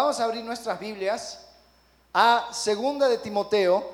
Vamos 0.00 0.20
a 0.20 0.24
abrir 0.26 0.44
nuestras 0.44 0.78
Biblias 0.78 1.40
a 2.14 2.50
Segunda 2.52 3.08
de 3.08 3.18
Timoteo, 3.18 3.84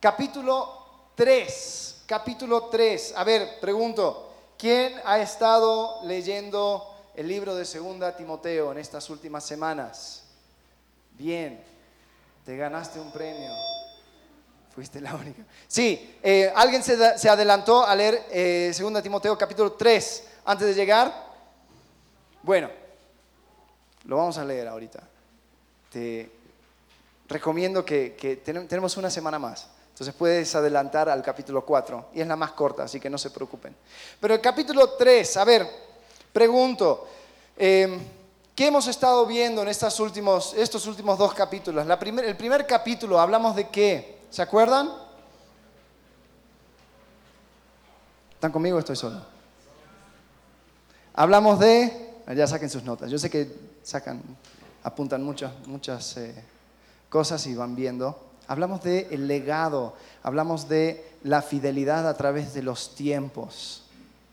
capítulo 0.00 1.12
3. 1.14 2.02
Capítulo 2.04 2.64
3. 2.64 3.14
A 3.14 3.22
ver, 3.22 3.60
pregunto, 3.60 4.28
¿quién 4.58 5.00
ha 5.04 5.20
estado 5.20 6.00
leyendo 6.02 6.84
el 7.14 7.28
libro 7.28 7.54
de 7.54 7.64
Segunda 7.64 8.16
Timoteo 8.16 8.72
en 8.72 8.78
estas 8.78 9.08
últimas 9.08 9.44
semanas? 9.44 10.24
Bien, 11.12 11.62
te 12.44 12.56
ganaste 12.56 12.98
un 12.98 13.12
premio. 13.12 13.52
Fuiste 14.74 15.00
la 15.00 15.14
única. 15.14 15.44
Sí, 15.68 16.18
eh, 16.24 16.52
¿alguien 16.56 16.82
se, 16.82 17.28
adelantó 17.28 17.86
a 17.86 17.94
leer 17.94 18.26
eh, 18.32 18.72
Segunda 18.74 19.00
Timoteo 19.00 19.38
capítulo 19.38 19.74
3 19.74 20.24
antes 20.46 20.66
de 20.66 20.74
llegar? 20.74 21.14
Bueno, 22.42 22.68
lo 24.06 24.16
vamos 24.16 24.36
a 24.36 24.44
leer 24.44 24.66
ahorita 24.66 25.09
te 25.90 26.30
recomiendo 27.28 27.84
que, 27.84 28.40
tenemos 28.44 28.96
una 28.96 29.10
semana 29.10 29.38
más. 29.38 29.68
Entonces 29.92 30.14
puedes 30.14 30.54
adelantar 30.54 31.08
al 31.08 31.22
capítulo 31.22 31.64
4 31.64 32.08
y 32.14 32.20
es 32.20 32.26
la 32.26 32.36
más 32.36 32.52
corta, 32.52 32.84
así 32.84 32.98
que 32.98 33.10
no 33.10 33.18
se 33.18 33.30
preocupen. 33.30 33.74
Pero 34.18 34.34
el 34.34 34.40
capítulo 34.40 34.90
3, 34.90 35.36
a 35.36 35.44
ver, 35.44 35.68
pregunto, 36.32 37.06
em, 37.56 38.00
¿qué 38.54 38.68
hemos 38.68 38.86
estado 38.86 39.26
viendo 39.26 39.62
en 39.62 39.68
estos 39.68 40.00
últimos, 40.00 40.54
dos 41.18 41.34
capítulos? 41.34 41.86
El 41.86 42.36
primer 42.36 42.66
capítulo 42.66 43.20
hablamos 43.20 43.54
de 43.54 43.68
qué, 43.68 44.20
¿se 44.30 44.40
acuerdan? 44.40 44.90
¿Están 48.32 48.52
conmigo 48.52 48.78
o 48.78 48.80
estoy 48.80 48.96
solo? 48.96 49.20
Hablamos 51.12 51.58
de, 51.58 52.14
ya 52.34 52.46
saquen 52.46 52.70
sus 52.70 52.84
notas, 52.84 53.10
yo 53.10 53.18
sé 53.18 53.28
que 53.28 53.52
sacan 53.82 54.22
apuntan 54.82 55.22
muchas, 55.22 55.52
muchas 55.66 56.16
eh, 56.16 56.34
cosas 57.08 57.46
y 57.46 57.54
van 57.54 57.76
viendo. 57.76 58.18
Hablamos 58.46 58.82
del 58.82 59.06
el 59.10 59.28
legado, 59.28 59.94
hablamos 60.22 60.68
de 60.68 61.04
la 61.22 61.42
fidelidad 61.42 62.08
a 62.08 62.16
través 62.16 62.54
de 62.54 62.62
los 62.62 62.94
tiempos. 62.94 63.84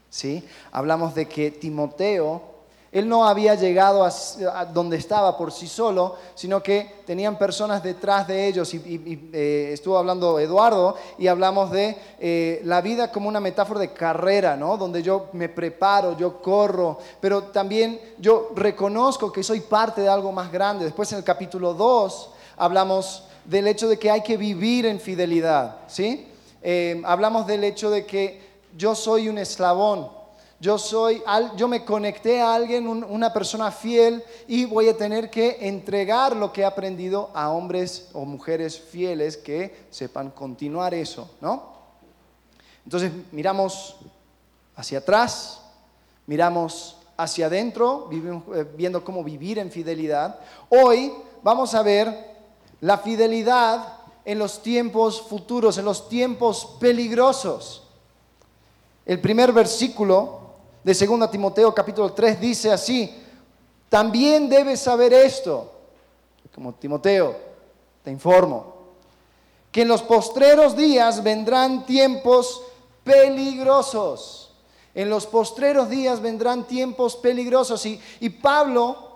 ¿sí? 0.09 0.44
Hablamos 0.72 1.14
de 1.16 1.28
que 1.28 1.52
Timoteo 1.52 2.57
él 3.00 3.08
no 3.08 3.26
había 3.26 3.56
llegado 3.56 4.03
a, 4.03 4.66
donde 4.66 4.98
estaba 4.98 5.38
por 5.38 5.52
sí 5.52 5.67
solo, 5.67 6.16
sino 6.34 6.64
que 6.64 7.02
tenían 7.06 7.38
personas 7.38 7.84
detrás 7.84 8.28
de 8.28 8.48
ellos. 8.48 8.73
Y, 8.73 9.30
eh, 9.34 9.70
estuvo 9.73 9.98
hablando 9.98 10.39
Eduardo 10.39 10.95
y 11.17 11.28
hablamos 11.28 11.72
de 11.72 11.95
eh, 12.20 12.62
la 12.64 12.81
vida 12.81 13.12
como 13.12 13.28
una 13.28 13.39
metáfora 13.39 13.80
de 13.80 13.94
carrera, 13.94 14.56
¿no? 14.56 14.78
Donde 14.78 15.04
yo 15.04 15.28
me 15.34 15.50
preparo, 15.50 16.17
yo 16.17 16.42
corro, 16.42 16.98
pero 17.20 17.44
también 17.44 18.00
yo 18.17 18.52
reconozco 18.56 19.32
que 19.32 19.44
soy 19.44 19.59
parte 19.59 20.02
de 20.02 20.09
algo 20.09 20.32
más 20.32 20.52
grande. 20.52 20.86
Después 20.86 21.11
en 21.11 21.20
el 21.20 21.23
capítulo 21.23 21.73
2 21.73 22.30
hablamos 22.58 23.26
del 23.45 23.67
hecho 23.67 23.88
de 23.88 24.00
que 24.00 24.09
hay 24.09 24.22
que 24.22 24.38
vivir 24.38 24.86
en 24.86 25.00
fidelidad, 25.00 25.78
¿sí? 25.88 26.28
Eh, 26.61 27.02
hablamos 27.06 27.45
del 27.48 27.64
hecho 27.64 27.89
de 27.89 28.06
que 28.06 28.42
yo 28.76 28.95
soy 28.95 29.30
un 29.30 29.38
eslabón 29.38 30.17
yo, 30.60 30.78
soy, 30.78 31.22
yo 31.56 31.68
me 31.68 31.86
conecté 31.86 32.42
a 32.42 32.56
alguien, 32.56 32.88
una 32.88 33.32
persona 33.32 33.72
fiel, 33.72 34.24
y 34.48 34.66
voy 34.66 34.90
a 34.90 34.98
tener 34.98 35.30
que 35.30 35.58
entregar 35.62 36.36
lo 36.36 36.52
que 36.52 36.62
he 36.62 36.66
aprendido 36.66 37.30
a 37.34 37.50
hombres 37.50 38.10
o 38.14 38.26
mujeres 38.26 38.80
fieles 38.80 39.38
que 39.38 39.88
sepan 39.92 40.32
continuar 40.32 40.94
eso, 40.94 41.30
¿no? 41.42 41.78
Entonces 42.84 43.12
miramos 43.32 43.98
hacia 44.76 45.00
atrás, 45.00 45.62
miramos 46.26 46.98
hacia 47.18 47.48
adentro, 47.48 48.10
eh, 48.12 48.66
viendo 48.76 49.04
cómo 49.04 49.24
vivir 49.24 49.60
en 49.60 49.72
fidelidad. 49.72 50.40
Hoy 50.70 51.12
vamos 51.44 51.76
a 51.76 51.84
ver 51.84 52.38
la 52.80 52.98
fidelidad 53.00 53.98
en 54.24 54.40
los 54.40 54.62
tiempos 54.62 55.22
futuros, 55.22 55.78
en 55.78 55.86
los 55.86 56.10
tiempos 56.10 56.78
peligrosos. 56.80 57.84
El 59.06 59.20
primer 59.22 59.54
versículo 59.54 60.47
de 60.83 60.93
2 60.93 61.32
Timoteo 61.32 61.73
capítulo 61.73 62.14
3 62.14 62.39
dice 62.39 62.71
así, 62.71 63.14
también 63.89 64.49
debes 64.49 64.82
saber 64.82 65.14
esto, 65.14 65.71
como 66.54 66.73
Timoteo, 66.73 67.36
te 68.04 68.11
informo, 68.11 68.73
que 69.71 69.83
en 69.83 69.87
los 69.87 70.02
postreros 70.02 70.76
días 70.76 71.23
vendrán 71.23 71.86
tiempos 71.86 72.61
peligrosos. 73.04 74.52
En 74.93 75.10
los 75.10 75.27
postreros 75.27 75.89
días 75.89 76.20
vendrán 76.20 76.66
tiempos 76.66 77.16
peligrosos. 77.16 77.86
Y, 77.86 78.02
y 78.20 78.30
Pablo, 78.30 79.08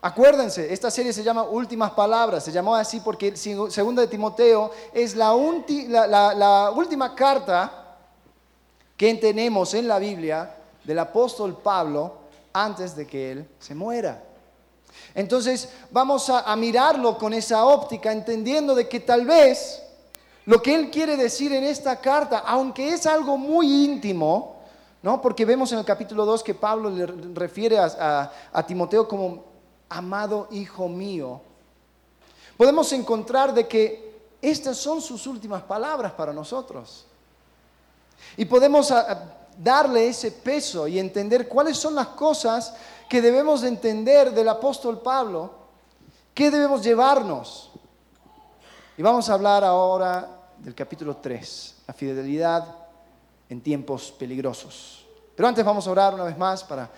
acuérdense, 0.00 0.72
esta 0.72 0.90
serie 0.90 1.12
se 1.12 1.22
llama 1.22 1.42
Últimas 1.42 1.90
Palabras, 1.90 2.44
se 2.44 2.52
llamó 2.52 2.74
así 2.74 3.00
porque 3.00 3.36
segunda 3.36 4.02
de 4.02 4.08
Timoteo 4.08 4.70
es 4.94 5.14
la, 5.14 5.34
última 5.34 7.14
carta 7.14 7.79
que 9.00 9.14
tenemos 9.14 9.72
en 9.72 9.88
la 9.88 9.98
Biblia 9.98 10.56
del 10.84 10.98
apóstol 10.98 11.56
Pablo 11.56 12.18
antes 12.52 12.94
de 12.94 13.06
que 13.06 13.32
él 13.32 13.48
se 13.58 13.74
muera. 13.74 14.22
Entonces 15.14 15.70
vamos 15.90 16.28
a, 16.28 16.54
mirarlo 16.56 17.16
con 17.16 17.32
esa 17.32 17.64
óptica, 17.64 18.12
entendiendo 18.12 18.74
de 18.74 18.90
que 18.90 19.00
tal 19.00 19.24
vez 19.24 19.82
lo 20.44 20.60
que 20.60 20.74
él 20.74 20.90
quiere 20.90 21.16
decir 21.16 21.50
en 21.54 21.64
esta 21.64 21.98
carta, 21.98 22.40
aunque 22.40 22.90
es 22.90 23.06
algo 23.06 23.38
muy 23.38 23.86
íntimo, 23.86 24.56
¿no? 25.02 25.22
porque 25.22 25.46
vemos 25.46 25.72
en 25.72 25.78
el 25.78 25.86
capítulo 25.86 26.26
2 26.26 26.42
que 26.42 26.54
Pablo 26.54 26.90
le 26.90 27.06
refiere 27.32 27.78
a, 27.78 28.30
a 28.52 28.66
Timoteo 28.66 29.08
como 29.08 29.44
amado 29.88 30.46
hijo 30.50 30.90
mío, 30.90 31.40
podemos 32.58 32.92
encontrar 32.92 33.54
de 33.54 33.66
que 33.66 34.28
estas 34.42 34.76
son 34.76 35.00
sus 35.00 35.26
últimas 35.26 35.62
palabras 35.62 36.12
para 36.12 36.34
nosotros. 36.34 37.06
Y 38.36 38.44
podemos 38.44 38.92
darle 39.56 40.08
ese 40.08 40.32
peso 40.32 40.88
y 40.88 40.98
entender 40.98 41.48
cuáles 41.48 41.76
son 41.76 41.94
las 41.94 42.08
cosas 42.08 42.74
que 43.08 43.20
debemos 43.20 43.62
entender 43.64 44.32
del 44.32 44.48
apóstol 44.48 45.00
Pablo, 45.00 45.52
qué 46.32 46.50
debemos 46.50 46.82
llevarnos. 46.82 47.70
Y 48.96 49.02
vamos 49.02 49.28
a 49.28 49.34
hablar 49.34 49.64
ahora 49.64 50.28
del 50.58 50.74
capítulo 50.74 51.16
3, 51.16 51.74
la 51.86 51.94
fidelidad 51.94 52.66
en 53.48 53.60
tiempos 53.60 54.12
peligrosos. 54.12 55.06
Pero 55.34 55.48
antes 55.48 55.64
vamos 55.64 55.86
a 55.86 55.90
orar 55.90 56.14
una 56.14 56.24
vez 56.24 56.38
más 56.38 56.62
para 56.62 56.88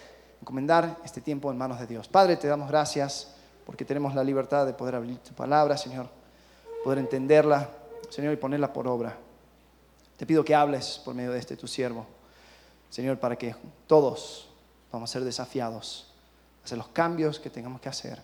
encomendar 0.40 0.98
este 1.04 1.20
tiempo 1.20 1.50
en 1.50 1.56
manos 1.56 1.78
de 1.78 1.86
Dios. 1.86 2.08
Padre, 2.08 2.36
te 2.36 2.48
damos 2.48 2.68
gracias 2.68 3.28
porque 3.64 3.84
tenemos 3.84 4.14
la 4.14 4.24
libertad 4.24 4.66
de 4.66 4.72
poder 4.72 4.96
abrir 4.96 5.18
tu 5.18 5.32
palabra, 5.32 5.76
Señor, 5.76 6.08
poder 6.84 6.98
entenderla, 6.98 7.68
Señor, 8.10 8.32
y 8.32 8.36
ponerla 8.36 8.72
por 8.72 8.86
obra. 8.86 9.16
Te 10.16 10.26
pido 10.26 10.44
que 10.44 10.54
hables 10.54 11.00
por 11.04 11.14
medio 11.14 11.32
de 11.32 11.38
este 11.38 11.56
tu 11.56 11.66
siervo. 11.66 12.06
Señor, 12.90 13.18
para 13.18 13.36
que 13.36 13.54
todos 13.86 14.48
vamos 14.90 15.10
a 15.10 15.12
ser 15.12 15.24
desafiados 15.24 16.08
a 16.62 16.64
hacer 16.64 16.78
los 16.78 16.88
cambios 16.88 17.40
que 17.40 17.50
tengamos 17.50 17.80
que 17.80 17.88
hacer, 17.88 18.20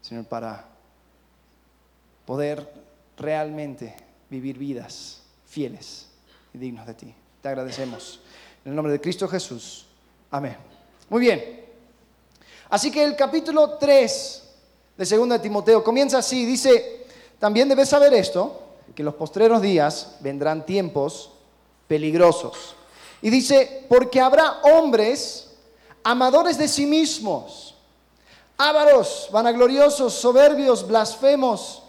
Señor, 0.00 0.24
para 0.26 0.64
poder 2.24 2.72
realmente 3.16 3.96
vivir 4.30 4.58
vidas 4.58 5.22
fieles 5.46 6.08
y 6.54 6.58
dignos 6.58 6.86
de 6.86 6.94
ti. 6.94 7.14
Te 7.40 7.48
agradecemos. 7.48 8.20
En 8.64 8.70
el 8.70 8.76
nombre 8.76 8.92
de 8.92 9.00
Cristo 9.00 9.26
Jesús. 9.26 9.86
Amén. 10.30 10.56
Muy 11.08 11.20
bien. 11.20 11.62
Así 12.70 12.90
que 12.90 13.04
el 13.04 13.16
capítulo 13.16 13.76
3 13.78 14.42
de 14.96 15.16
2 15.16 15.28
de 15.28 15.38
Timoteo 15.40 15.82
comienza 15.82 16.18
así. 16.18 16.46
Dice, 16.46 17.06
también 17.38 17.68
debes 17.68 17.88
saber 17.88 18.14
esto, 18.14 18.61
que 18.94 19.02
en 19.02 19.06
los 19.06 19.14
postreros 19.14 19.62
días 19.62 20.16
vendrán 20.20 20.66
tiempos 20.66 21.30
peligrosos. 21.86 22.74
Y 23.20 23.30
dice, 23.30 23.86
porque 23.88 24.20
habrá 24.20 24.60
hombres 24.62 25.50
amadores 26.02 26.58
de 26.58 26.68
sí 26.68 26.86
mismos, 26.86 27.74
ávaros, 28.56 29.28
vanagloriosos, 29.32 30.12
soberbios, 30.12 30.86
blasfemos, 30.86 31.82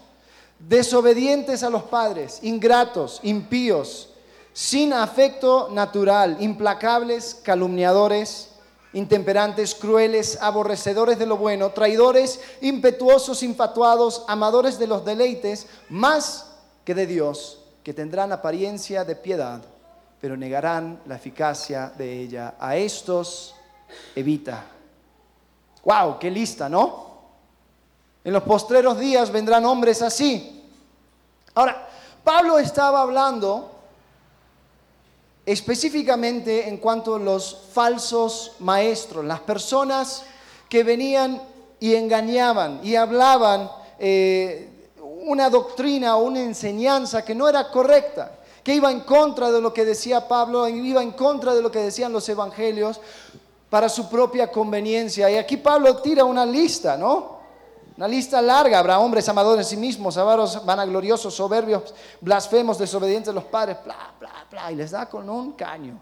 desobedientes 0.58 1.62
a 1.62 1.70
los 1.70 1.82
padres, 1.84 2.38
ingratos, 2.42 3.20
impíos, 3.22 4.10
sin 4.52 4.92
afecto 4.92 5.68
natural, 5.70 6.36
implacables, 6.40 7.34
calumniadores, 7.34 8.50
intemperantes, 8.92 9.74
crueles, 9.74 10.38
aborrecedores 10.40 11.18
de 11.18 11.26
lo 11.26 11.36
bueno, 11.36 11.70
traidores, 11.70 12.40
impetuosos, 12.60 13.42
infatuados, 13.42 14.24
amadores 14.28 14.78
de 14.78 14.86
los 14.86 15.04
deleites, 15.04 15.66
más 15.88 16.53
que 16.84 16.94
de 16.94 17.06
Dios, 17.06 17.60
que 17.82 17.94
tendrán 17.94 18.32
apariencia 18.32 19.04
de 19.04 19.16
piedad 19.16 19.62
pero 20.24 20.38
negarán 20.38 21.02
la 21.04 21.16
eficacia 21.16 21.92
de 21.98 22.22
ella. 22.22 22.54
A 22.58 22.76
estos 22.76 23.54
evita. 24.16 24.64
¡Wow! 25.84 26.18
¡Qué 26.18 26.30
lista, 26.30 26.66
¿no? 26.66 27.18
En 28.24 28.32
los 28.32 28.42
postreros 28.42 28.98
días 28.98 29.30
vendrán 29.30 29.66
hombres 29.66 30.00
así. 30.00 30.64
Ahora, 31.54 31.90
Pablo 32.24 32.58
estaba 32.58 33.02
hablando 33.02 33.70
específicamente 35.44 36.70
en 36.70 36.78
cuanto 36.78 37.16
a 37.16 37.18
los 37.18 37.66
falsos 37.74 38.52
maestros, 38.60 39.26
las 39.26 39.40
personas 39.40 40.24
que 40.70 40.84
venían 40.84 41.38
y 41.78 41.96
engañaban 41.96 42.80
y 42.82 42.96
hablaban 42.96 43.70
eh, 43.98 44.70
una 45.26 45.50
doctrina 45.50 46.16
o 46.16 46.24
una 46.24 46.40
enseñanza 46.40 47.24
que 47.24 47.34
no 47.34 47.48
era 47.48 47.70
correcta, 47.70 48.38
que 48.62 48.74
iba 48.74 48.90
en 48.90 49.00
contra 49.00 49.50
de 49.50 49.60
lo 49.60 49.72
que 49.72 49.84
decía 49.84 50.26
Pablo, 50.26 50.68
iba 50.68 51.02
en 51.02 51.12
contra 51.12 51.54
de 51.54 51.62
lo 51.62 51.70
que 51.70 51.80
decían 51.80 52.12
los 52.12 52.28
evangelios 52.28 53.00
para 53.68 53.88
su 53.88 54.08
propia 54.08 54.50
conveniencia. 54.50 55.30
Y 55.30 55.36
aquí 55.36 55.56
Pablo 55.56 55.96
tira 55.98 56.24
una 56.24 56.46
lista, 56.46 56.96
¿no? 56.96 57.34
Una 57.96 58.08
lista 58.08 58.42
larga, 58.42 58.80
habrá 58.80 58.98
hombres 58.98 59.28
amadores 59.28 59.66
de 59.66 59.70
sí 59.70 59.76
mismos, 59.76 60.16
avaros, 60.16 60.64
vanagloriosos, 60.64 61.32
soberbios, 61.32 61.94
blasfemos, 62.20 62.76
desobedientes 62.76 63.30
a 63.30 63.32
los 63.32 63.44
padres, 63.44 63.76
bla, 63.84 64.12
bla, 64.18 64.46
bla, 64.50 64.72
y 64.72 64.76
les 64.76 64.90
da 64.90 65.06
con 65.08 65.28
un 65.30 65.52
caño. 65.52 66.00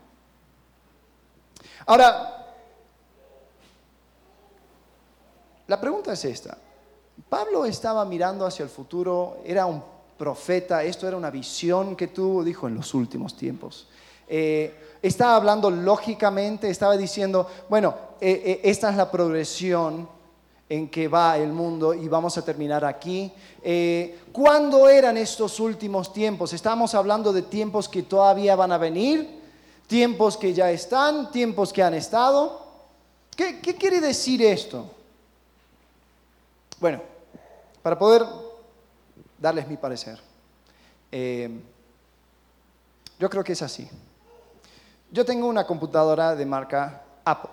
Ahora, 1.85 2.47
la 5.67 5.81
pregunta 5.81 6.13
es 6.13 6.25
esta. 6.25 6.57
Pablo 7.29 7.65
estaba 7.65 8.05
mirando 8.05 8.47
hacia 8.47 8.63
el 8.63 8.69
futuro, 8.69 9.39
era 9.45 9.67
un 9.67 9.83
profeta, 10.23 10.85
esto 10.85 11.09
era 11.09 11.17
una 11.17 11.31
visión 11.31 11.97
que 11.97 12.09
tuvo, 12.09 12.45
dijo, 12.45 12.69
en 12.69 12.77
los 12.77 12.95
últimos 12.95 13.37
tiempos. 13.37 13.89
Eh, 14.29 14.73
estaba 15.03 15.35
hablando 15.35 15.71
lógicamente, 15.71 16.71
estaba 16.71 16.97
diciendo, 16.97 17.47
bueno, 17.69 17.95
eh, 18.21 18.43
eh, 18.45 18.61
esta 18.63 18.91
es 18.91 18.97
la 18.97 19.11
progresión 19.11 20.09
en 20.69 20.89
que 20.89 21.09
va 21.09 21.37
el 21.37 21.53
mundo 21.53 21.93
y 21.93 22.07
vamos 22.09 22.39
a 22.39 22.45
terminar 22.45 22.85
aquí. 22.85 23.33
¿Cuándo 24.33 24.89
eran 24.89 25.17
estos 25.17 25.61
últimos 25.61 26.13
tiempos? 26.13 26.53
Estamos 26.53 26.95
hablando 26.95 27.33
de 27.33 27.43
tiempos 27.43 27.89
que 27.89 28.05
todavía 28.05 28.57
van 28.57 28.73
a 28.73 28.79
venir, 28.79 29.41
tiempos 29.87 30.37
que 30.37 30.55
ya 30.55 30.71
están, 30.71 31.31
tiempos 31.31 31.73
que 31.73 31.83
han 31.83 31.95
estado. 31.95 32.65
¿Qué, 33.37 33.61
qué 33.61 33.75
quiere 33.75 34.01
decir 34.01 34.41
esto? 34.41 34.87
Bueno, 36.81 37.12
para 37.83 37.99
poder 37.99 38.25
darles 39.39 39.67
mi 39.67 39.77
parecer, 39.77 40.19
eh, 41.11 41.51
yo 43.19 43.29
creo 43.29 43.45
que 43.45 43.53
es 43.53 43.63
así. 43.63 43.89
Yo 45.11 45.25
tengo 45.25 45.47
una 45.47 45.67
computadora 45.67 46.35
de 46.35 46.47
marca 46.47 47.03
Apple. 47.25 47.51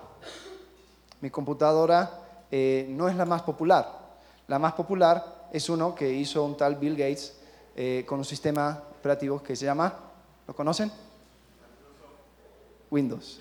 Mi 1.22 1.30
computadora 1.30 2.10
eh, 2.50 2.88
no 2.90 3.10
es 3.10 3.16
la 3.16 3.26
más 3.26 3.42
popular. 3.42 4.00
La 4.48 4.58
más 4.58 4.74
popular 4.74 5.48
es 5.52 5.70
uno 5.70 5.94
que 5.94 6.10
hizo 6.12 6.44
un 6.44 6.56
tal 6.56 6.76
Bill 6.76 6.96
Gates 6.96 7.36
eh, 7.76 8.06
con 8.08 8.20
un 8.20 8.26
sistema 8.26 8.82
operativo 9.00 9.44
que 9.44 9.56
se 9.56 9.66
llama, 9.66 9.94
¿lo 10.48 10.56
conocen? 10.56 10.92
Windows. 12.90 13.40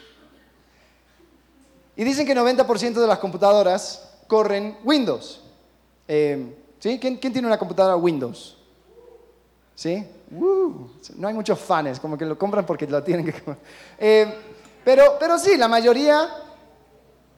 Y 1.97 2.05
dicen 2.05 2.27
que 2.27 2.35
90% 2.35 2.95
de 2.95 3.07
las 3.07 3.19
computadoras 3.19 4.17
corren 4.27 4.79
Windows. 4.85 5.43
¿Sí? 6.79 6.99
¿Quién, 6.99 7.19
tiene 7.19 7.47
una 7.47 7.59
computadora 7.59 7.97
Windows? 7.97 8.57
¿Sí? 9.75 10.05
No 10.31 11.29
hay 11.29 11.35
muchos 11.35 11.59
fans, 11.59 12.01
como 12.01 12.19
que 12.19 12.27
lo 12.27 12.39
compran 12.39 12.67
porque 12.67 12.87
lo 12.87 13.03
tienen 13.03 13.27
que 13.27 13.33
comprar. 13.33 13.59
Eh, 13.99 14.35
pero, 14.85 15.17
pero 15.19 15.39
sí, 15.39 15.57
la 15.57 15.69
mayoría 15.69 16.29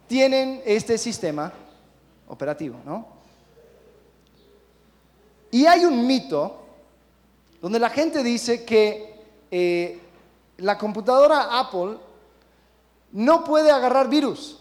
tienen 0.06 0.62
este 0.64 0.98
sistema 0.98 1.52
operativo, 2.28 2.78
¿no? 2.84 3.06
Y 5.50 5.66
hay 5.66 5.84
un 5.84 6.06
mito 6.06 6.60
donde 7.60 7.78
la 7.78 7.90
gente 7.90 8.22
dice 8.22 8.64
que 8.64 9.14
eh, 9.50 10.00
la 10.58 10.78
computadora 10.78 11.58
Apple 11.58 11.98
no 13.12 13.44
puede 13.44 13.70
agarrar 13.70 14.08
virus. 14.08 14.59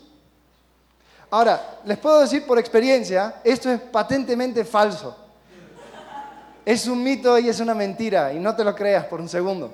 Ahora, 1.31 1.79
les 1.85 1.97
puedo 1.97 2.21
decir 2.21 2.45
por 2.45 2.57
experiencia, 2.57 3.41
esto 3.43 3.69
es 3.69 3.79
patentemente 3.79 4.65
falso. 4.65 5.15
Es 6.65 6.87
un 6.87 7.03
mito 7.03 7.37
y 7.37 7.49
es 7.49 7.59
una 7.59 7.73
mentira, 7.73 8.33
y 8.33 8.39
no 8.39 8.55
te 8.55 8.63
lo 8.63 8.75
creas 8.75 9.05
por 9.05 9.21
un 9.21 9.29
segundo. 9.29 9.71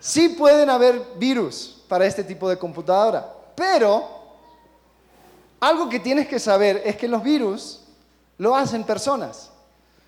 Sí 0.00 0.30
pueden 0.30 0.70
haber 0.70 1.00
virus 1.16 1.82
para 1.88 2.06
este 2.06 2.22
tipo 2.22 2.48
de 2.48 2.58
computadora, 2.58 3.26
pero 3.54 4.06
algo 5.60 5.88
que 5.88 5.98
tienes 5.98 6.28
que 6.28 6.38
saber 6.38 6.82
es 6.84 6.96
que 6.96 7.08
los 7.08 7.22
virus 7.22 7.80
lo 8.36 8.54
hacen 8.54 8.84
personas. 8.84 9.50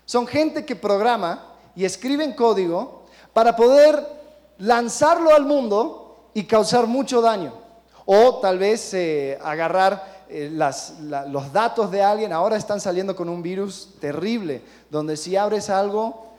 Son 0.05 0.25
gente 0.25 0.65
que 0.65 0.75
programa 0.75 1.55
y 1.75 1.83
escriben 1.83 2.33
código 2.33 3.03
para 3.33 3.55
poder 3.55 4.05
lanzarlo 4.57 5.33
al 5.33 5.45
mundo 5.45 6.29
y 6.33 6.43
causar 6.43 6.87
mucho 6.87 7.21
daño. 7.21 7.53
O 8.05 8.39
tal 8.39 8.57
vez 8.57 8.93
eh, 8.93 9.37
agarrar 9.43 10.10
eh, 10.33 10.49
los 10.49 11.51
datos 11.51 11.91
de 11.91 12.01
alguien. 12.01 12.31
Ahora 12.31 12.55
están 12.55 12.79
saliendo 12.79 13.17
con 13.17 13.27
un 13.27 13.43
virus 13.43 13.95
terrible, 13.99 14.61
donde 14.89 15.17
si 15.17 15.35
abres 15.35 15.69
algo, 15.69 16.31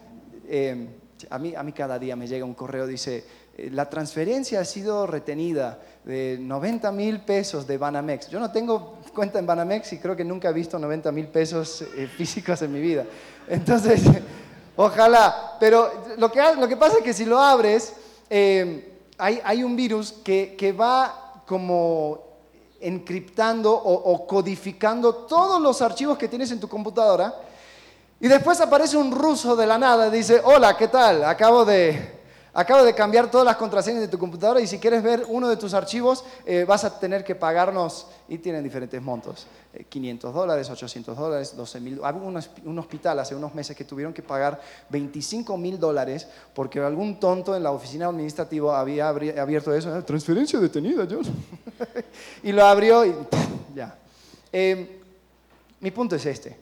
eh, 0.49 0.89
a, 1.29 1.39
mí, 1.39 1.55
a 1.55 1.63
mí 1.63 1.73
cada 1.73 1.99
día 1.99 2.17
me 2.17 2.27
llega 2.27 2.47
un 2.47 2.55
correo, 2.55 2.87
dice, 2.87 3.23
la 3.71 3.91
transferencia 3.91 4.61
ha 4.61 4.65
sido 4.65 5.07
retenida 5.07 5.79
de 6.05 6.39
90 6.41 6.91
mil 6.93 7.21
pesos 7.21 7.67
de 7.67 7.77
Banamex. 7.77 8.31
Yo 8.31 8.41
no 8.41 8.51
tengo 8.51 8.99
cuenta 9.15 9.39
en 9.39 9.45
Banamex 9.45 9.93
y 9.93 9.99
creo 9.99 10.17
que 10.17 10.25
nunca 10.25 10.49
he 10.49 10.55
visto 10.55 10.79
90 10.79 11.13
mil 11.13 11.29
pesos 11.29 11.85
físicos 12.17 12.63
en 12.63 12.73
mi 12.73 12.81
vida. 12.81 13.05
Entonces, 13.47 14.01
ojalá. 14.77 15.59
Pero 15.61 15.93
lo 16.17 16.33
que, 16.33 16.41
lo 16.59 16.67
que 16.67 16.79
pasa 16.79 16.97
es 16.97 17.05
que 17.05 17.13
si 17.13 17.27
lo 17.27 17.39
abres, 17.39 17.93
hay, 18.31 19.41
hay, 19.45 19.63
un 19.63 19.77
virus 19.77 20.13
que, 20.25 20.57
que 20.57 20.73
va 20.73 21.43
como 21.47 22.32
encriptando 22.83 23.73
o, 23.73 24.27
codificando 24.27 25.15
todos 25.15 25.61
los 25.61 25.81
archivos 25.83 26.19
que 26.19 26.29
tienes 26.29 26.51
en 26.51 26.61
tu 26.61 26.69
computadora. 26.69 27.35
Y 28.21 28.29
después 28.29 28.61
aparece 28.61 28.97
un 28.97 29.11
ruso 29.11 29.57
de 29.57 29.67
la 29.67 29.79
nada 29.79 30.09
y 30.09 30.11
dice, 30.11 30.41
hola, 30.45 30.77
¿qué 30.77 30.89
tal? 30.89 31.25
Acabo 31.25 31.65
de, 31.65 32.22
acabo 32.55 32.85
de 32.85 32.95
cambiar 32.95 33.31
todas 33.31 33.47
las 33.47 33.57
contraseñas 33.57 34.01
de 34.01 34.09
tu 34.09 34.19
computadora 34.19 34.61
y 34.61 34.67
si 34.67 34.79
quieres 34.79 35.03
ver 35.03 35.25
uno 35.29 35.49
de 35.49 35.57
tus 35.57 35.75
archivos 35.75 36.25
eh, 36.45 36.65
vas 36.67 36.85
a 36.85 36.99
tener 36.99 37.25
que 37.25 37.35
pagarnos, 37.35 38.07
y 38.29 38.39
tienen 38.39 38.65
diferentes 38.65 39.01
montos, 39.03 39.47
500 39.89 40.31
eh, 40.31 40.33
dólares, 40.33 40.71
800 40.71 41.17
dólares, 41.17 41.55
12 41.55 41.81
mil. 41.81 42.01
Había 42.03 42.23
un, 42.23 42.79
hospital 42.79 43.19
hace 43.19 43.35
unos 43.35 43.55
meses 43.55 43.77
que 43.77 43.85
tuvieron 43.85 44.15
que 44.15 44.23
pagar 44.23 44.59
25 44.89 45.57
mil 45.59 45.79
dólares 45.79 46.27
porque 46.55 46.81
algún 46.81 47.21
tonto 47.21 47.55
en 47.55 47.63
la 47.63 47.73
oficina 47.73 48.07
administrativa 48.07 48.81
había 48.81 49.09
abierto 49.09 49.75
eso, 49.75 49.93
ah, 49.95 50.01
transferencia 50.01 50.59
detenida, 50.59 51.07
John. 51.11 51.25
y 52.43 52.53
lo 52.53 52.65
abrió 52.65 53.05
y 53.05 53.15
ya. 53.75 53.99
Em, 54.51 54.89
mi 55.81 55.91
punto 55.91 56.17
es 56.17 56.25
este. 56.25 56.57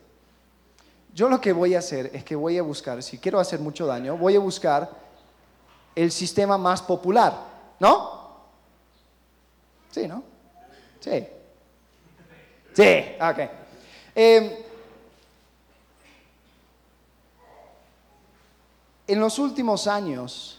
Yo 1.14 1.28
lo 1.28 1.40
que 1.40 1.52
voy 1.52 1.74
a 1.74 1.80
hacer 1.80 2.10
es 2.12 2.24
que 2.24 2.34
voy 2.34 2.58
a 2.58 2.62
buscar, 2.62 3.02
si 3.02 3.18
quiero 3.18 3.38
hacer 3.38 3.60
mucho 3.60 3.86
daño, 3.86 4.16
voy 4.16 4.36
a 4.36 4.40
buscar 4.40 4.90
el 5.94 6.10
sistema 6.10 6.56
más 6.56 6.82
popular, 6.82 7.34
¿no? 7.78 8.20
Sí, 9.90 10.06
¿no? 10.06 10.22
Sí. 11.00 11.26
Sí, 12.72 13.04
ok. 13.20 13.38
Em, 14.14 14.52
en 19.06 19.20
los 19.20 19.38
últimos 19.38 19.86
años 19.86 20.58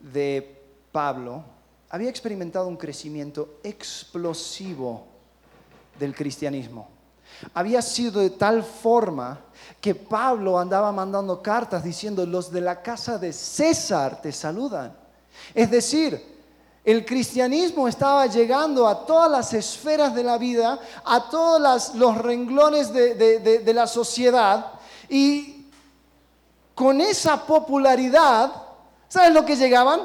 de 0.00 0.60
Pablo, 0.90 1.44
había 1.90 2.10
experimentado 2.10 2.66
un 2.66 2.76
crecimiento 2.76 3.60
explosivo 3.62 5.06
del 5.98 6.14
cristianismo. 6.14 6.99
Había 7.54 7.82
sido 7.82 8.20
de 8.20 8.30
tal 8.30 8.62
forma 8.62 9.40
que 9.80 9.94
Pablo 9.94 10.58
andaba 10.58 10.92
mandando 10.92 11.42
cartas 11.42 11.82
diciendo, 11.82 12.26
los 12.26 12.50
de 12.50 12.60
la 12.60 12.82
casa 12.82 13.18
de 13.18 13.32
César 13.32 14.20
te 14.20 14.32
saludan. 14.32 14.94
Es 15.54 15.70
decir, 15.70 16.38
el 16.84 17.04
cristianismo 17.04 17.88
estaba 17.88 18.26
llegando 18.26 18.86
a 18.86 19.06
todas 19.06 19.30
las 19.30 19.54
esferas 19.54 20.14
de 20.14 20.24
la 20.24 20.38
vida, 20.38 20.78
a 21.04 21.28
todos 21.30 21.94
los 21.94 22.18
renglones 22.18 22.92
de, 22.92 23.14
de 23.14 23.74
la 23.74 23.86
sociedad 23.86 24.72
y 25.08 25.66
con 26.74 27.00
esa 27.00 27.44
popularidad, 27.44 28.52
¿sabes 29.08 29.34
lo 29.34 29.44
que 29.44 29.56
llegaban? 29.56 30.00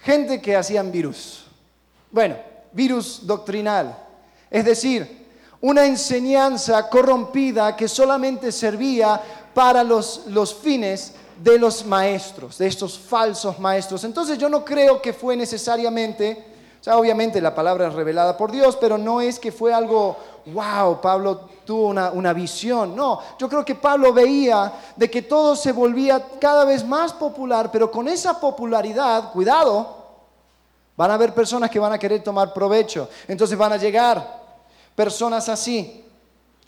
Gente 0.00 0.40
que 0.40 0.56
hacían 0.56 0.90
virus. 0.90 1.46
Bueno, 2.10 2.36
virus 2.72 3.26
doctrinal. 3.26 3.96
Es 4.50 4.64
decir, 4.64 5.19
una 5.62 5.84
enseñanza 5.84 6.88
corrompida 6.88 7.76
que 7.76 7.88
solamente 7.88 8.50
servía 8.50 9.20
para 9.52 9.84
los, 9.84 10.26
los 10.26 10.54
fines 10.54 11.14
de 11.42 11.58
los 11.58 11.84
maestros, 11.84 12.58
de 12.58 12.66
estos 12.66 12.98
falsos 12.98 13.58
maestros. 13.58 14.04
Entonces 14.04 14.38
yo 14.38 14.48
no 14.48 14.64
creo 14.64 15.00
que 15.02 15.12
fue 15.12 15.36
necesariamente, 15.36 16.46
o 16.80 16.84
sea, 16.84 16.98
obviamente 16.98 17.40
la 17.40 17.54
palabra 17.54 17.88
es 17.88 17.94
revelada 17.94 18.36
por 18.36 18.50
Dios, 18.50 18.76
pero 18.76 18.96
no 18.96 19.20
es 19.20 19.38
que 19.38 19.52
fue 19.52 19.72
algo, 19.72 20.16
wow, 20.46 21.00
Pablo 21.00 21.48
tuvo 21.64 21.88
una, 21.88 22.10
una 22.10 22.32
visión. 22.32 22.96
No, 22.96 23.20
yo 23.38 23.48
creo 23.48 23.64
que 23.64 23.74
Pablo 23.74 24.12
veía 24.12 24.72
de 24.96 25.10
que 25.10 25.22
todo 25.22 25.56
se 25.56 25.72
volvía 25.72 26.24
cada 26.40 26.64
vez 26.64 26.86
más 26.86 27.12
popular, 27.12 27.70
pero 27.70 27.90
con 27.90 28.08
esa 28.08 28.38
popularidad, 28.38 29.32
cuidado, 29.32 29.96
van 30.96 31.10
a 31.10 31.14
haber 31.14 31.34
personas 31.34 31.70
que 31.70 31.78
van 31.78 31.92
a 31.92 31.98
querer 31.98 32.22
tomar 32.22 32.52
provecho. 32.52 33.08
Entonces 33.28 33.56
van 33.56 33.72
a 33.72 33.76
llegar 33.78 34.39
personas 35.00 35.48
así 35.48 36.04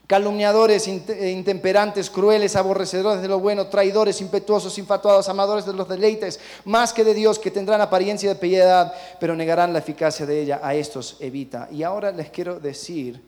calumniadores, 0.06 0.88
eh, 0.88 1.30
intemperantes, 1.30 2.08
crueles, 2.08 2.56
aborrecedores 2.56 3.20
de 3.20 3.28
lo 3.28 3.40
bueno, 3.40 3.66
traidores, 3.66 4.22
impetuosos, 4.22 4.78
infatuados, 4.78 5.28
amadores 5.28 5.66
de 5.66 5.74
los 5.74 5.86
deleites, 5.86 6.40
más 6.64 6.94
que 6.94 7.04
de 7.04 7.12
Dios, 7.12 7.38
que 7.38 7.50
tendrán 7.50 7.82
apariencia 7.82 8.30
de 8.30 8.36
piedad, 8.36 8.90
pero 9.20 9.36
negarán 9.36 9.74
la 9.74 9.80
eficacia 9.80 10.24
de 10.24 10.40
ella. 10.40 10.60
A 10.62 10.74
estos 10.74 11.18
evita. 11.20 11.68
Y 11.70 11.82
ahora 11.82 12.10
les 12.10 12.30
quiero 12.30 12.58
decir, 12.58 13.22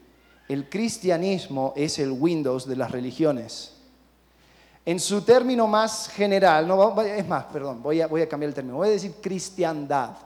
el 0.48 0.70
cristianismo 0.70 1.74
es 1.76 1.98
el 1.98 2.10
Windows 2.10 2.66
de 2.66 2.76
las 2.76 2.90
religiones. 2.90 3.72
En 4.86 4.98
su 4.98 5.20
término 5.20 5.66
más 5.66 6.08
general, 6.08 6.66
no, 6.66 6.98
es 7.02 7.28
más, 7.28 7.44
perdón, 7.44 7.82
voy 7.82 8.00
a, 8.00 8.06
voy 8.06 8.22
a 8.22 8.28
cambiar 8.28 8.48
el 8.48 8.54
término, 8.54 8.78
voy 8.78 8.88
a 8.88 8.92
decir 8.92 9.16
cristiandad. 9.20 10.16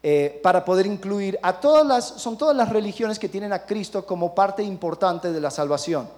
Eh, 0.00 0.38
para 0.44 0.64
poder 0.64 0.86
incluir 0.86 1.38
a 1.42 1.58
todas 1.58 1.84
las, 1.84 2.06
son 2.06 2.38
todas 2.38 2.56
las 2.56 2.68
religiones 2.68 3.18
que 3.18 3.28
tienen 3.28 3.52
a 3.52 3.64
Cristo 3.64 4.06
como 4.06 4.32
parte 4.32 4.62
importante 4.62 5.32
de 5.32 5.40
la 5.40 5.50
salvación. 5.50 6.08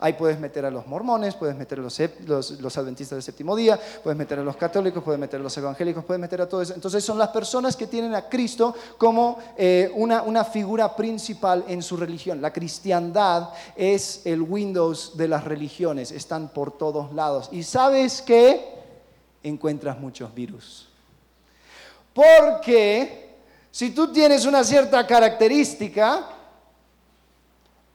Ahí 0.00 0.12
puedes 0.12 0.38
meter 0.38 0.66
a 0.66 0.70
los 0.70 0.86
mormones, 0.86 1.34
puedes 1.34 1.56
meter 1.56 1.78
a 1.78 1.82
los, 1.82 1.98
los, 2.60 2.78
adventistas 2.78 3.16
del 3.16 3.22
séptimo 3.22 3.56
día, 3.56 3.80
puedes 4.02 4.18
meter 4.18 4.38
a 4.38 4.42
los 4.42 4.56
católicos, 4.56 5.02
puedes 5.02 5.18
meter 5.18 5.40
a 5.40 5.42
los 5.42 5.56
evangélicos, 5.56 6.04
puedes 6.04 6.20
meter 6.20 6.42
a 6.42 6.48
todos. 6.48 6.70
Entonces 6.70 7.02
son 7.02 7.16
las 7.16 7.28
personas 7.28 7.76
que 7.76 7.86
tienen 7.86 8.14
a 8.14 8.28
Cristo 8.28 8.74
como 8.98 9.38
eh, 9.56 9.90
una, 9.94 10.22
una 10.22 10.44
figura 10.44 10.94
principal 10.94 11.64
en 11.68 11.82
su 11.82 11.96
religión. 11.96 12.42
La 12.42 12.52
cristiandad 12.52 13.50
es 13.76 14.22
el 14.26 14.42
Windows 14.42 15.16
de 15.16 15.28
las 15.28 15.44
religiones, 15.44 16.10
están 16.10 16.48
por 16.48 16.76
todos 16.76 17.14
lados. 17.14 17.48
Y 17.52 17.62
sabes 17.62 18.20
que 18.20 18.74
encuentras 19.42 19.98
muchos 19.98 20.34
virus. 20.34 20.88
Porque 22.14 23.34
si 23.70 23.90
tú 23.90 24.12
tienes 24.12 24.46
una 24.46 24.62
cierta 24.62 25.04
característica, 25.06 26.28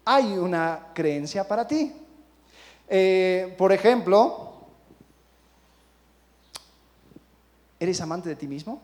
hay 0.04 0.38
una 0.38 0.88
creencia 0.94 1.48
para 1.48 1.66
ti. 1.66 1.94
Eh, 2.88 3.56
por 3.58 3.72
ejemplo, 3.72 4.54
¿eres 7.80 8.02
amante 8.02 8.28
de 8.30 8.36
ti 8.36 8.48
mismo? 8.48 8.82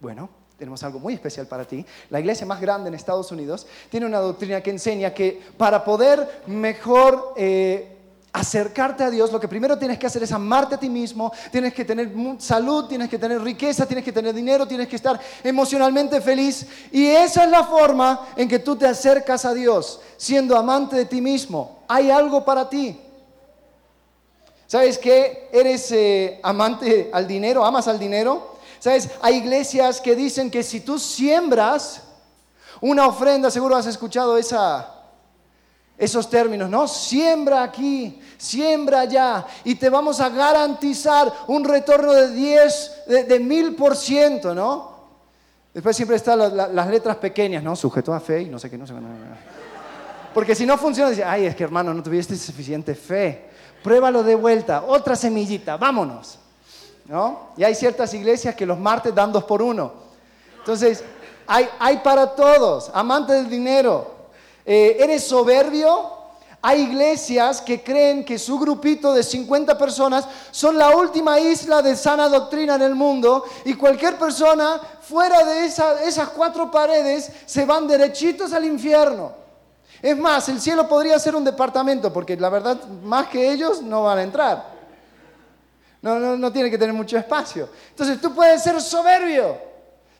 Bueno, 0.00 0.28
tenemos 0.58 0.82
algo 0.82 0.98
muy 0.98 1.14
especial 1.14 1.46
para 1.46 1.64
ti. 1.64 1.84
La 2.10 2.18
iglesia 2.18 2.46
más 2.46 2.60
grande 2.60 2.88
en 2.88 2.94
Estados 2.94 3.30
Unidos 3.30 3.66
tiene 3.90 4.06
una 4.06 4.18
doctrina 4.18 4.60
que 4.60 4.70
enseña 4.70 5.14
que 5.14 5.40
para 5.56 5.84
poder 5.84 6.42
mejor 6.46 7.34
eh, 7.36 7.93
acercarte 8.34 9.04
a 9.04 9.10
Dios, 9.10 9.30
lo 9.30 9.38
que 9.38 9.46
primero 9.46 9.78
tienes 9.78 9.96
que 9.96 10.08
hacer 10.08 10.24
es 10.24 10.32
amarte 10.32 10.74
a 10.74 10.78
ti 10.78 10.90
mismo, 10.90 11.32
tienes 11.52 11.72
que 11.72 11.84
tener 11.84 12.12
salud, 12.38 12.86
tienes 12.86 13.08
que 13.08 13.16
tener 13.16 13.40
riqueza, 13.40 13.86
tienes 13.86 14.04
que 14.04 14.10
tener 14.10 14.34
dinero, 14.34 14.66
tienes 14.66 14.88
que 14.88 14.96
estar 14.96 15.20
emocionalmente 15.44 16.20
feliz. 16.20 16.66
Y 16.90 17.06
esa 17.06 17.44
es 17.44 17.50
la 17.50 17.62
forma 17.62 18.26
en 18.34 18.48
que 18.48 18.58
tú 18.58 18.74
te 18.74 18.88
acercas 18.88 19.44
a 19.44 19.54
Dios, 19.54 20.00
siendo 20.16 20.56
amante 20.56 20.96
de 20.96 21.04
ti 21.04 21.20
mismo. 21.20 21.78
Hay 21.86 22.10
algo 22.10 22.44
para 22.44 22.68
ti. 22.68 23.00
¿Sabes 24.66 24.98
qué? 24.98 25.48
¿Eres 25.52 25.92
eh, 25.92 26.40
amante 26.42 27.10
al 27.12 27.28
dinero? 27.28 27.64
¿Amas 27.64 27.86
al 27.86 28.00
dinero? 28.00 28.56
¿Sabes? 28.80 29.10
Hay 29.22 29.36
iglesias 29.36 30.00
que 30.00 30.16
dicen 30.16 30.50
que 30.50 30.64
si 30.64 30.80
tú 30.80 30.98
siembras 30.98 32.02
una 32.80 33.06
ofrenda, 33.06 33.48
seguro 33.48 33.76
has 33.76 33.86
escuchado 33.86 34.36
esa, 34.36 34.93
esos 35.96 36.28
términos, 36.28 36.68
¿no? 36.68 36.88
Siembra 36.88 37.62
aquí, 37.62 38.20
siembra 38.36 39.00
allá 39.00 39.46
y 39.62 39.76
te 39.76 39.88
vamos 39.88 40.20
a 40.20 40.28
garantizar 40.28 41.32
un 41.46 41.64
retorno 41.64 42.12
de 42.12 42.30
10, 42.32 42.92
de, 43.28 43.40
mil 43.40 43.76
por 43.76 43.96
ciento, 43.96 44.54
¿no? 44.54 44.92
Después 45.72 45.96
siempre 45.96 46.16
están 46.16 46.38
las, 46.38 46.86
letras 46.88 47.16
pequeñas, 47.16 47.62
¿no? 47.62 47.74
Sujeto 47.74 48.12
a 48.12 48.20
fe 48.20 48.42
y 48.42 48.46
no 48.46 48.58
sé 48.58 48.70
qué, 48.70 48.78
no 48.78 48.86
sé 48.86 48.92
qué. 48.92 49.00
Porque 50.32 50.54
si 50.54 50.66
no 50.66 50.76
funciona, 50.76 51.10
dice, 51.10 51.24
ay, 51.24 51.46
es 51.46 51.54
que 51.54 51.64
hermano, 51.64 51.94
no 51.94 52.02
tuviste 52.02 52.36
suficiente 52.36 52.94
fe. 52.94 53.50
Pruébalo 53.82 54.22
de 54.22 54.34
vuelta, 54.34 54.84
otra 54.86 55.14
semillita, 55.14 55.76
vámonos. 55.76 56.38
¿No? 57.06 57.50
Y 57.56 57.64
hay 57.64 57.74
ciertas 57.74 58.14
iglesias 58.14 58.54
que 58.54 58.64
los 58.64 58.78
martes 58.78 59.14
dan 59.14 59.30
dos 59.30 59.44
por 59.44 59.60
uno. 59.60 59.92
Entonces, 60.58 61.04
hay, 61.46 61.68
hay 61.78 61.98
para 61.98 62.34
todos, 62.34 62.90
amantes 62.94 63.36
del 63.36 63.50
dinero, 63.50 64.13
eh, 64.64 64.96
¿Eres 65.00 65.24
soberbio? 65.24 66.14
Hay 66.66 66.80
iglesias 66.80 67.60
que 67.60 67.82
creen 67.82 68.24
que 68.24 68.38
su 68.38 68.58
grupito 68.58 69.12
de 69.12 69.22
50 69.22 69.76
personas 69.76 70.26
son 70.50 70.78
la 70.78 70.96
última 70.96 71.38
isla 71.38 71.82
de 71.82 71.94
sana 71.94 72.26
doctrina 72.26 72.76
en 72.76 72.80
el 72.82 72.94
mundo 72.94 73.44
y 73.66 73.74
cualquier 73.74 74.18
persona 74.18 74.80
fuera 75.02 75.44
de 75.44 75.66
esas 75.66 76.28
cuatro 76.30 76.70
paredes 76.70 77.30
se 77.44 77.66
van 77.66 77.86
derechitos 77.86 78.54
al 78.54 78.64
infierno. 78.64 79.32
Es 80.00 80.16
más, 80.16 80.48
el 80.48 80.58
cielo 80.58 80.88
podría 80.88 81.18
ser 81.18 81.36
un 81.36 81.44
departamento 81.44 82.10
porque 82.10 82.34
la 82.34 82.48
verdad 82.48 82.82
más 83.02 83.28
que 83.28 83.52
ellos 83.52 83.82
no 83.82 84.04
van 84.04 84.18
a 84.18 84.22
entrar. 84.22 84.74
No, 86.00 86.18
no, 86.18 86.36
no 86.36 86.50
tiene 86.50 86.70
que 86.70 86.78
tener 86.78 86.94
mucho 86.94 87.18
espacio. 87.18 87.68
Entonces 87.90 88.18
tú 88.22 88.34
puedes 88.34 88.62
ser 88.62 88.80
soberbio, 88.80 89.58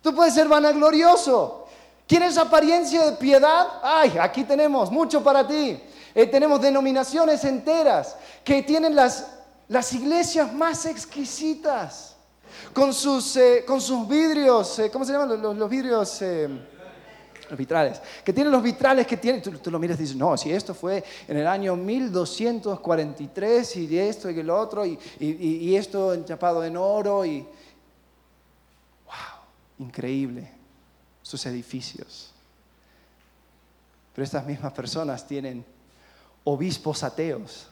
tú 0.03 0.15
puedes 0.15 0.35
ser 0.35 0.47
vanaglorioso, 0.49 1.64
¿Quieres 2.07 2.37
apariencia 2.37 3.07
de 3.07 3.17
piedad? 3.17 3.67
Ay, 3.83 4.17
aquí 4.21 4.45
tenemos 4.45 4.91
mucho 4.91 5.23
para 5.23 5.47
ti. 5.47 5.81
Eh, 6.15 6.27
tenemos 6.27 6.61
denominaciones 6.61 7.43
enteras 7.45 8.17
que 8.45 8.63
tienen 8.63 8.95
las, 8.95 9.27
las 9.69 9.93
iglesias 9.93 10.53
más 10.53 10.85
exquisitas, 10.85 12.17
con 12.73 12.93
sus, 12.93 13.37
eh, 13.37 13.65
con 13.67 13.81
sus 13.81 14.07
vidrios, 14.07 14.79
eh, 14.79 14.91
¿cómo 14.91 15.05
se 15.05 15.13
llaman 15.13 15.41
los, 15.41 15.69
vidrios? 15.69 16.23
los 17.49 17.59
vitrales, 17.59 18.01
que 18.25 18.33
tienen 18.33 18.53
los 18.53 18.63
vitrales 18.63 19.07
que 19.07 19.17
tienen, 19.17 19.43
tú, 19.43 19.71
lo 19.71 19.79
miras 19.79 19.99
y 19.99 20.03
dices, 20.03 20.17
no, 20.17 20.37
si 20.37 20.53
esto 20.53 20.75
fue 20.75 21.03
en 21.27 21.39
el 21.39 21.47
año 21.47 21.75
1243 21.75 23.77
y 23.77 23.99
esto 23.99 24.31
y 24.31 24.39
el 24.39 24.51
otro, 24.51 24.87
y, 24.87 24.99
y, 25.19 25.69
y 25.69 25.77
esto 25.77 26.15
enchapado 26.15 26.65
en 26.65 26.77
oro, 26.77 27.25
y 27.25 27.41
wow, 29.07 29.41
increíble 29.79 30.54
sus 31.25 31.45
edificios. 31.47 32.31
Pero 34.15 34.25
estas 34.25 34.47
mismas 34.47 34.73
personas 34.73 35.27
tienen 35.27 35.65
obispos 36.45 37.03
ateos. 37.03 37.67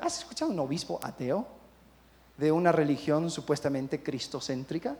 ¿Has 0.00 0.18
escuchado 0.18 0.50
un 0.50 0.58
obispo 0.58 0.98
ateo 1.02 1.46
de 2.36 2.50
una 2.50 2.72
religión 2.72 3.30
supuestamente 3.30 4.02
cristocéntrica? 4.02 4.96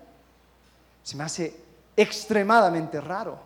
Se 1.02 1.16
me 1.16 1.24
hace 1.24 1.56
extremadamente 1.96 3.00
raro. 3.00 3.38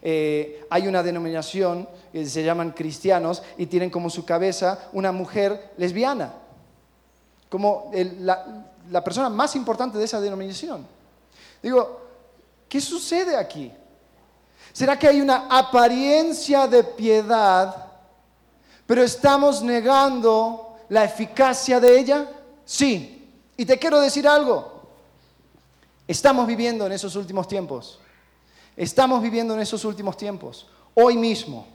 Eh, 0.00 0.64
hay 0.70 0.86
una 0.86 1.02
denominación 1.02 1.88
que 2.12 2.24
se 2.26 2.44
llaman 2.44 2.70
cristianos 2.70 3.42
y 3.58 3.66
tienen 3.66 3.90
como 3.90 4.10
su 4.10 4.24
cabeza 4.24 4.90
una 4.92 5.12
mujer 5.12 5.72
lesbiana, 5.76 6.34
como 7.48 7.90
la, 7.92 8.66
la 8.90 9.02
persona 9.02 9.28
más 9.28 9.56
importante 9.56 9.98
de 9.98 10.04
esa 10.04 10.20
denominación. 10.20 10.86
Digo, 11.62 12.03
¿Qué 12.74 12.80
sucede 12.80 13.36
aquí? 13.36 13.70
¿Será 14.72 14.98
que 14.98 15.06
hay 15.06 15.20
una 15.20 15.46
apariencia 15.48 16.66
de 16.66 16.82
piedad, 16.82 17.86
pero 18.84 19.04
estamos 19.04 19.62
negando 19.62 20.74
la 20.88 21.04
eficacia 21.04 21.78
de 21.78 21.96
ella? 21.96 22.28
Sí. 22.64 23.32
Y 23.56 23.64
te 23.64 23.78
quiero 23.78 24.00
decir 24.00 24.26
algo. 24.26 24.88
Estamos 26.08 26.48
viviendo 26.48 26.84
en 26.86 26.90
esos 26.90 27.14
últimos 27.14 27.46
tiempos. 27.46 28.00
Estamos 28.76 29.22
viviendo 29.22 29.54
en 29.54 29.60
esos 29.60 29.84
últimos 29.84 30.16
tiempos. 30.16 30.66
Hoy 30.94 31.16
mismo. 31.16 31.68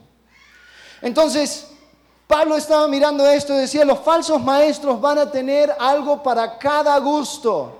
Entonces, 1.00 1.68
Pablo 2.26 2.58
estaba 2.58 2.86
mirando 2.88 3.26
esto 3.26 3.54
y 3.54 3.56
decía, 3.56 3.86
los 3.86 4.00
falsos 4.00 4.38
maestros 4.42 5.00
van 5.00 5.16
a 5.16 5.30
tener 5.30 5.74
algo 5.78 6.22
para 6.22 6.58
cada 6.58 6.98
gusto. 6.98 7.79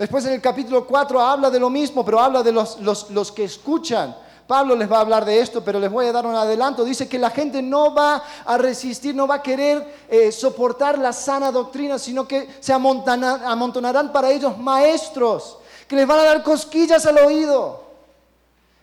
Después 0.00 0.24
en 0.24 0.32
el 0.32 0.40
capítulo 0.40 0.86
4 0.86 1.20
habla 1.20 1.50
de 1.50 1.60
lo 1.60 1.68
mismo, 1.68 2.02
pero 2.02 2.18
habla 2.18 2.42
de 2.42 2.52
los, 2.52 3.32
que 3.32 3.44
escuchan. 3.44 4.16
Pablo 4.46 4.74
les 4.74 4.90
va 4.90 4.96
a 4.96 5.00
hablar 5.02 5.26
de 5.26 5.38
esto, 5.38 5.62
pero 5.62 5.78
les 5.78 5.92
voy 5.92 6.06
a 6.06 6.12
dar 6.12 6.24
un 6.24 6.34
adelanto. 6.34 6.86
Dice 6.86 7.06
que 7.06 7.18
la 7.18 7.28
gente 7.28 7.60
no 7.60 7.94
va 7.94 8.24
a 8.46 8.56
resistir, 8.56 9.14
no 9.14 9.26
va 9.26 9.34
a 9.34 9.42
querer 9.42 10.06
eh, 10.08 10.32
soportar 10.32 10.98
la 10.98 11.12
sana 11.12 11.52
doctrina, 11.52 11.98
sino 11.98 12.26
que 12.26 12.48
se 12.60 12.72
amontonarán 12.72 14.10
para 14.10 14.30
ellos 14.30 14.56
maestros, 14.56 15.58
que 15.86 15.96
les 15.96 16.06
van 16.06 16.20
a 16.20 16.24
dar 16.24 16.42
cosquillas 16.42 17.04
al 17.04 17.18
oído. 17.18 17.84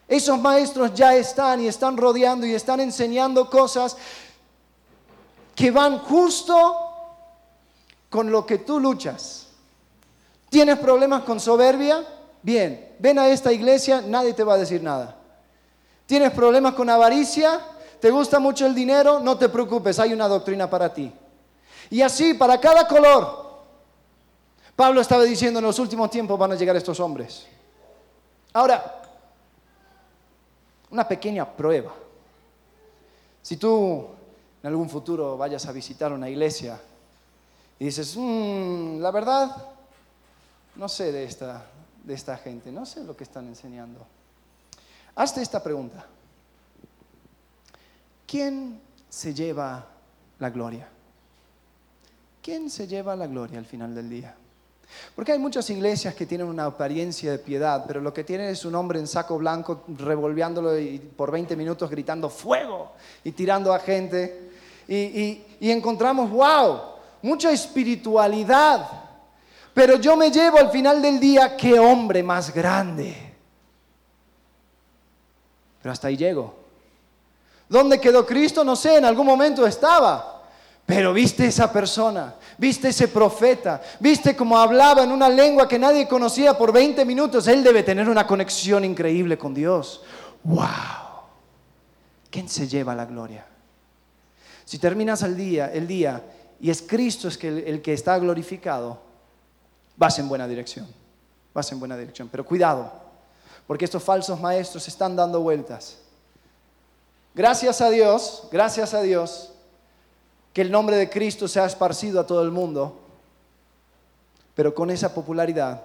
Esos 0.08 0.40
maestros 0.40 0.94
ya 0.94 1.16
están 1.16 1.62
y 1.62 1.68
están 1.68 1.98
rodeando 1.98 2.46
y 2.46 2.54
están 2.54 2.80
enseñando 2.80 3.50
cosas 3.50 3.98
que 5.56 5.72
van 5.72 5.98
justo 5.98 6.78
con 8.08 8.30
lo 8.30 8.46
que 8.46 8.60
tú 8.60 8.80
luchas. 8.80 9.47
¿Tienes 10.50 10.77
problemas 10.80 11.24
con 11.24 11.39
soberbia? 11.39 12.06
Bien, 12.42 12.96
ven 13.00 13.20
a 13.20 13.27
esta 13.27 13.51
iglesia, 13.51 14.01
nadie 14.01 14.34
te 14.34 14.44
va 14.44 14.54
a 14.54 14.58
decir 14.58 14.82
nada. 14.82 15.16
¿Tienes 16.06 16.32
problemas 16.32 16.74
con 16.74 16.89
avaricia? 16.89 17.60
¿Te 18.00 18.12
gusta 18.12 18.39
mucho 18.39 18.66
el 18.66 18.74
dinero? 18.74 19.20
No 19.20 19.38
te 19.38 19.50
preocupes, 19.50 20.00
hay 20.00 20.13
una 20.13 20.27
doctrina 20.27 20.70
para 20.70 20.94
ti. 20.94 21.12
Y 21.89 22.01
así, 22.01 22.34
para 22.34 22.60
cada 22.60 22.88
color. 22.88 23.48
Pablo 24.75 25.01
estaba 25.01 25.24
diciendo 25.24 25.60
en 25.60 25.66
los 25.66 25.80
últimos 25.80 26.10
tiempos 26.12 26.38
van 26.38 26.51
a 26.51 26.56
llegar 26.56 26.75
estos 26.75 27.00
hombres. 27.00 27.48
Ahora, 28.54 29.01
una 30.92 31.08
pequeña 31.08 31.46
prueba. 31.46 31.92
Si 33.42 33.58
tú 33.58 34.08
en 34.62 34.68
algún 34.68 34.89
futuro 34.89 35.38
vayas 35.38 35.66
a 35.66 35.72
visitar 35.72 36.13
una 36.13 36.30
iglesia 36.30 36.80
y 37.80 37.86
dices, 37.86 38.16
"Mm, 38.16 39.00
la 39.00 39.12
verdad, 39.12 39.56
no 40.77 40.88
sé 40.88 41.12
de 41.12 41.24
esta, 41.24 41.65
de 42.03 42.13
esta 42.13 42.38
gente, 42.38 42.72
no 42.72 42.86
sé 42.86 43.03
lo 43.03 43.15
que 43.17 43.24
están 43.24 43.48
enseñando. 43.48 44.05
Hazte 45.15 45.41
esta 45.41 45.62
pregunta. 45.62 46.05
¿Quién 48.25 48.79
se 49.10 49.34
lleva 49.34 49.86
la 50.39 50.50
gloria? 50.50 50.88
¿Quién 52.41 52.69
se 52.69 52.88
lleva 52.88 53.15
la 53.15 53.27
gloria 53.27 53.60
al 53.60 53.65
final 53.65 53.93
del 53.96 54.10
día? 54.10 54.36
Porque 55.15 55.34
hay 55.34 55.39
muchas 55.39 55.69
iglesias 55.69 56.15
que 56.15 56.25
tienen 56.25 56.48
una 56.48 56.65
apariencia 56.65 57.31
de 57.31 57.39
piedad, 57.39 57.84
pero 57.86 58.00
lo 58.00 58.13
que 58.13 58.24
tienen 58.24 58.48
es 58.50 58.63
un 58.63 58.75
hombre 58.75 59.00
en 59.00 59.07
saco 59.07 59.38
blanco 59.38 59.84
revolviéndolo 59.98 60.77
y 60.79 60.98
por 61.00 61.29
20 61.31 61.55
minutos 61.57 61.89
gritando 61.89 62.29
fuego 62.29 62.93
y 63.24 63.31
tirando 63.31 63.74
a 63.74 63.79
gente. 63.79 64.51
Y, 64.88 64.96
y- 64.96 65.57
y 65.60 65.72
encontramos, 65.72 66.29
wow, 66.31 66.79
mucha 67.22 67.51
espiritualidad. 67.51 69.07
Pero 69.77 69.98
yo 69.98 70.17
me 70.17 70.31
llevo 70.31 70.57
al 70.57 70.72
final 70.72 71.03
del 71.03 71.19
día, 71.19 71.55
qué 71.55 71.77
hombre 71.77 72.24
más 72.24 72.51
grande. 72.51 73.15
Pero 75.79 75.93
hasta 75.93 76.07
ahí 76.07 76.17
llego. 76.17 76.55
¿Dónde 77.69 78.01
quedó 78.01 78.25
Cristo? 78.25 78.63
No 78.63 78.75
sé, 78.75 78.98
en 78.98 79.05
algún 79.05 79.27
momento 79.27 79.67
estaba. 79.67 80.41
Pero 80.84 81.13
viste 81.13 81.46
esa 81.46 81.72
persona, 81.72 82.34
viste 82.57 82.88
ese 82.88 83.07
profeta, 83.07 83.79
viste 84.00 84.36
cómo 84.36 84.57
hablaba 84.57 85.03
en 85.03 85.12
una 85.12 85.29
lengua 85.29 85.67
que 85.67 85.77
nadie 85.77 86.07
conocía 86.07 86.57
por 86.57 86.74
20 86.74 87.05
minutos. 87.05 87.48
Él 87.48 87.63
debe 87.63 87.84
tener 87.84 88.10
una 88.10 88.25
conexión 88.25 88.84
increíble 88.84 89.38
con 89.38 89.53
Dios. 89.53 90.01
¡Wow! 90.43 90.65
¿Quién 92.31 92.50
se 92.50 92.67
lleva 92.67 92.96
la 92.96 93.05
gloria? 93.05 93.46
Si 94.65 94.79
terminas 94.79 95.22
el 95.22 95.38
día, 95.38 95.72
el 95.72 95.86
día 95.86 96.24
y 96.60 96.72
es 96.72 96.81
Cristo 96.81 97.29
el 97.43 97.84
que 97.84 97.93
está 97.93 98.17
glorificado, 98.17 99.05
vas 99.98 100.18
en 100.20 100.30
buena 100.30 100.48
dirección. 100.48 100.88
Vas 101.54 101.72
en 101.72 101.80
buena 101.80 101.98
dirección. 101.98 102.30
Pero 102.30 102.46
cuidado, 102.46 102.89
porque 103.66 103.86
estos 103.86 104.01
falsos 104.01 104.39
maestros 104.39 104.88
están 104.88 105.16
dando 105.16 105.42
vueltas. 105.42 105.98
Gracias 107.36 107.82
a 107.82 107.89
Dios, 107.89 108.48
gracias 108.51 108.94
a 108.94 109.01
Dios, 109.01 109.51
que 110.54 110.62
el 110.62 110.72
nombre 110.72 110.96
de 110.96 111.10
Cristo 111.10 111.48
se 111.48 111.60
ha 111.60 111.66
esparcido 111.66 112.20
a 112.20 112.25
todo 112.25 112.42
el 112.44 112.51
mundo, 112.51 113.00
pero 114.56 114.74
con 114.74 114.89
esa 114.89 115.13
popularidad 115.13 115.84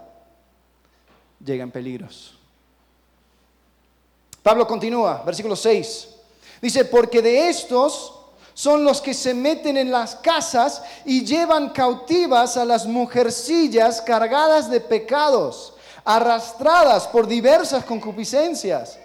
llegan 1.45 1.71
peligros. 1.71 2.39
Pablo 4.43 4.67
continúa, 4.67 5.23
versículo 5.25 5.57
6. 5.57 6.09
Dice, 6.61 6.85
porque 6.85 7.21
de 7.21 7.49
estos 7.49 8.22
son 8.55 8.85
los 8.85 9.01
que 9.01 9.15
se 9.15 9.35
meten 9.35 9.77
en 9.77 9.91
las 9.91 10.17
casas 10.17 10.83
y 11.05 11.25
llevan 11.25 11.71
cautivas 11.71 12.57
a 12.57 12.65
las 12.65 12.87
mujercillas 12.87 14.01
cargadas 14.01 14.71
de 14.71 14.81
pecados, 14.81 15.75
arrastradas 16.05 17.09
por 17.09 17.27
diversas 17.27 17.85
concupiscencias. 17.85 18.99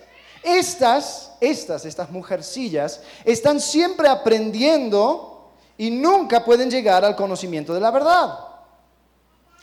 Estas, 0.44 1.32
estas, 1.40 1.86
estas 1.86 2.10
mujercillas, 2.10 3.02
están 3.24 3.60
siempre 3.60 4.08
aprendiendo 4.08 5.52
y 5.78 5.92
nunca 5.92 6.44
pueden 6.44 6.70
llegar 6.70 7.06
al 7.06 7.16
conocimiento 7.16 7.74
de 7.74 7.80
la 7.80 7.92
verdad. 7.92 8.40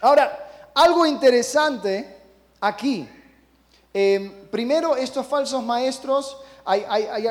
Ahora, 0.00 0.70
algo 0.74 1.06
interesante 1.06 2.22
aquí. 2.60 3.08
Eh, 3.96 4.48
primero, 4.50 4.96
estos 4.96 5.24
falsos 5.24 5.62
maestros, 5.62 6.36
hay, 6.64 6.84
hay, 6.88 7.26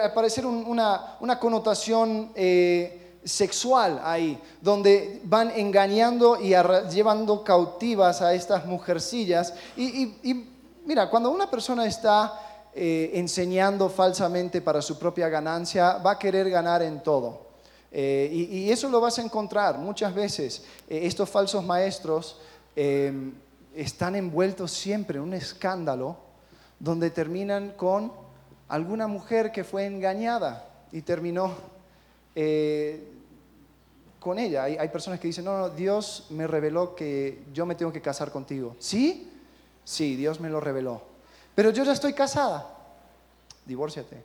una, 0.46 1.18
una 1.20 1.38
connotación 1.38 2.32
eh, 2.36 3.18
sexual 3.26 4.00
ahí, 4.02 4.40
donde 4.62 5.20
van 5.26 5.52
engañando 5.52 6.40
y 6.40 6.56
llevando 6.90 7.44
cautivas 7.44 8.22
a 8.22 8.34
estas 8.34 8.66
mujercillas. 8.66 9.54
Y, 9.76 10.04
y- 10.24 10.50
mira, 10.86 11.10
cuando 11.10 11.32
una 11.32 11.52
persona 11.52 11.86
está 11.86 12.40
eh, 12.74 13.12
enseñando 13.16 13.90
falsamente 13.90 14.62
para 14.62 14.82
su 14.82 14.98
propia 14.98 15.28
ganancia, 15.28 15.98
va 15.98 16.12
a 16.12 16.20
querer 16.20 16.50
ganar 16.50 16.82
en 16.82 17.04
todo. 17.04 17.42
Eh, 17.92 18.30
y, 18.32 18.58
y 18.60 18.72
eso 18.72 18.88
lo 18.88 19.02
vas 19.02 19.20
a 19.20 19.22
encontrar 19.22 19.78
muchas 19.78 20.16
veces. 20.16 20.64
Estos 20.88 21.30
falsos 21.30 21.62
maestros 21.64 22.38
eh, 22.76 23.32
están 23.76 24.16
envueltos 24.16 24.72
siempre 24.72 25.18
en 25.18 25.24
un 25.26 25.34
escándalo 25.34 26.32
donde 26.84 27.12
terminan 27.12 27.72
con 27.78 28.12
alguna 28.68 29.08
mujer 29.08 29.54
que 29.54 29.64
fue 29.64 29.86
engañada 29.86 30.68
y 30.92 31.02
terminó 31.02 31.54
eh, 32.36 33.08
con 34.20 34.38
ella. 34.38 34.66
Hay, 34.66 34.76
hay 34.76 34.90
personas 34.90 35.18
que 35.22 35.28
dicen, 35.28 35.46
no, 35.46 35.58
no, 35.58 35.70
Dios 35.70 36.28
me 36.32 36.46
reveló 36.46 36.94
que 36.94 37.42
yo 37.54 37.66
me 37.66 37.76
tengo 37.76 37.94
que 37.94 38.02
casar 38.02 38.32
contigo. 38.32 38.76
¿Sí? 38.80 39.32
Sí, 39.86 40.18
Dios 40.18 40.42
me 40.42 40.50
lo 40.50 40.60
reveló. 40.60 41.02
Pero 41.56 41.70
yo 41.70 41.86
ya 41.86 41.94
estoy 41.94 42.12
casada. 42.12 42.68
Divórciate. 43.66 44.22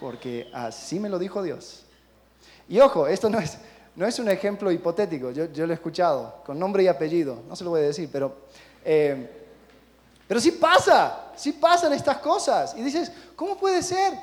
Porque 0.00 0.50
así 0.52 0.98
me 0.98 1.08
lo 1.08 1.20
dijo 1.20 1.44
Dios. 1.44 1.84
Y 2.68 2.80
ojo, 2.80 3.06
esto 3.06 3.30
no 3.30 3.38
es, 3.38 3.56
no 3.94 4.04
es 4.04 4.18
un 4.18 4.28
ejemplo 4.28 4.72
hipotético, 4.72 5.30
yo, 5.30 5.44
yo 5.52 5.64
lo 5.64 5.72
he 5.72 5.76
escuchado, 5.76 6.42
con 6.44 6.58
nombre 6.58 6.82
y 6.82 6.88
apellido, 6.88 7.40
no 7.48 7.54
se 7.54 7.62
lo 7.62 7.70
voy 7.70 7.82
a 7.82 7.84
decir, 7.84 8.08
pero, 8.10 8.34
eh, 8.84 9.43
pero 10.34 10.42
sí 10.42 10.50
pasa, 10.50 11.30
sí 11.36 11.52
pasan 11.52 11.92
estas 11.92 12.16
cosas. 12.16 12.74
Y 12.76 12.82
dices, 12.82 13.12
¿cómo 13.36 13.56
puede 13.56 13.80
ser? 13.84 14.14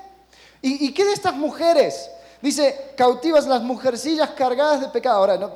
¿Y, 0.62 0.92
qué 0.92 1.06
de 1.06 1.14
estas 1.14 1.34
mujeres? 1.34 2.12
Dice, 2.42 2.92
cautivas 2.98 3.48
las 3.48 3.62
mujercillas 3.62 4.32
cargadas 4.32 4.82
de 4.82 4.90
pecado. 4.90 5.20
Ahora, 5.20 5.38
no, 5.38 5.52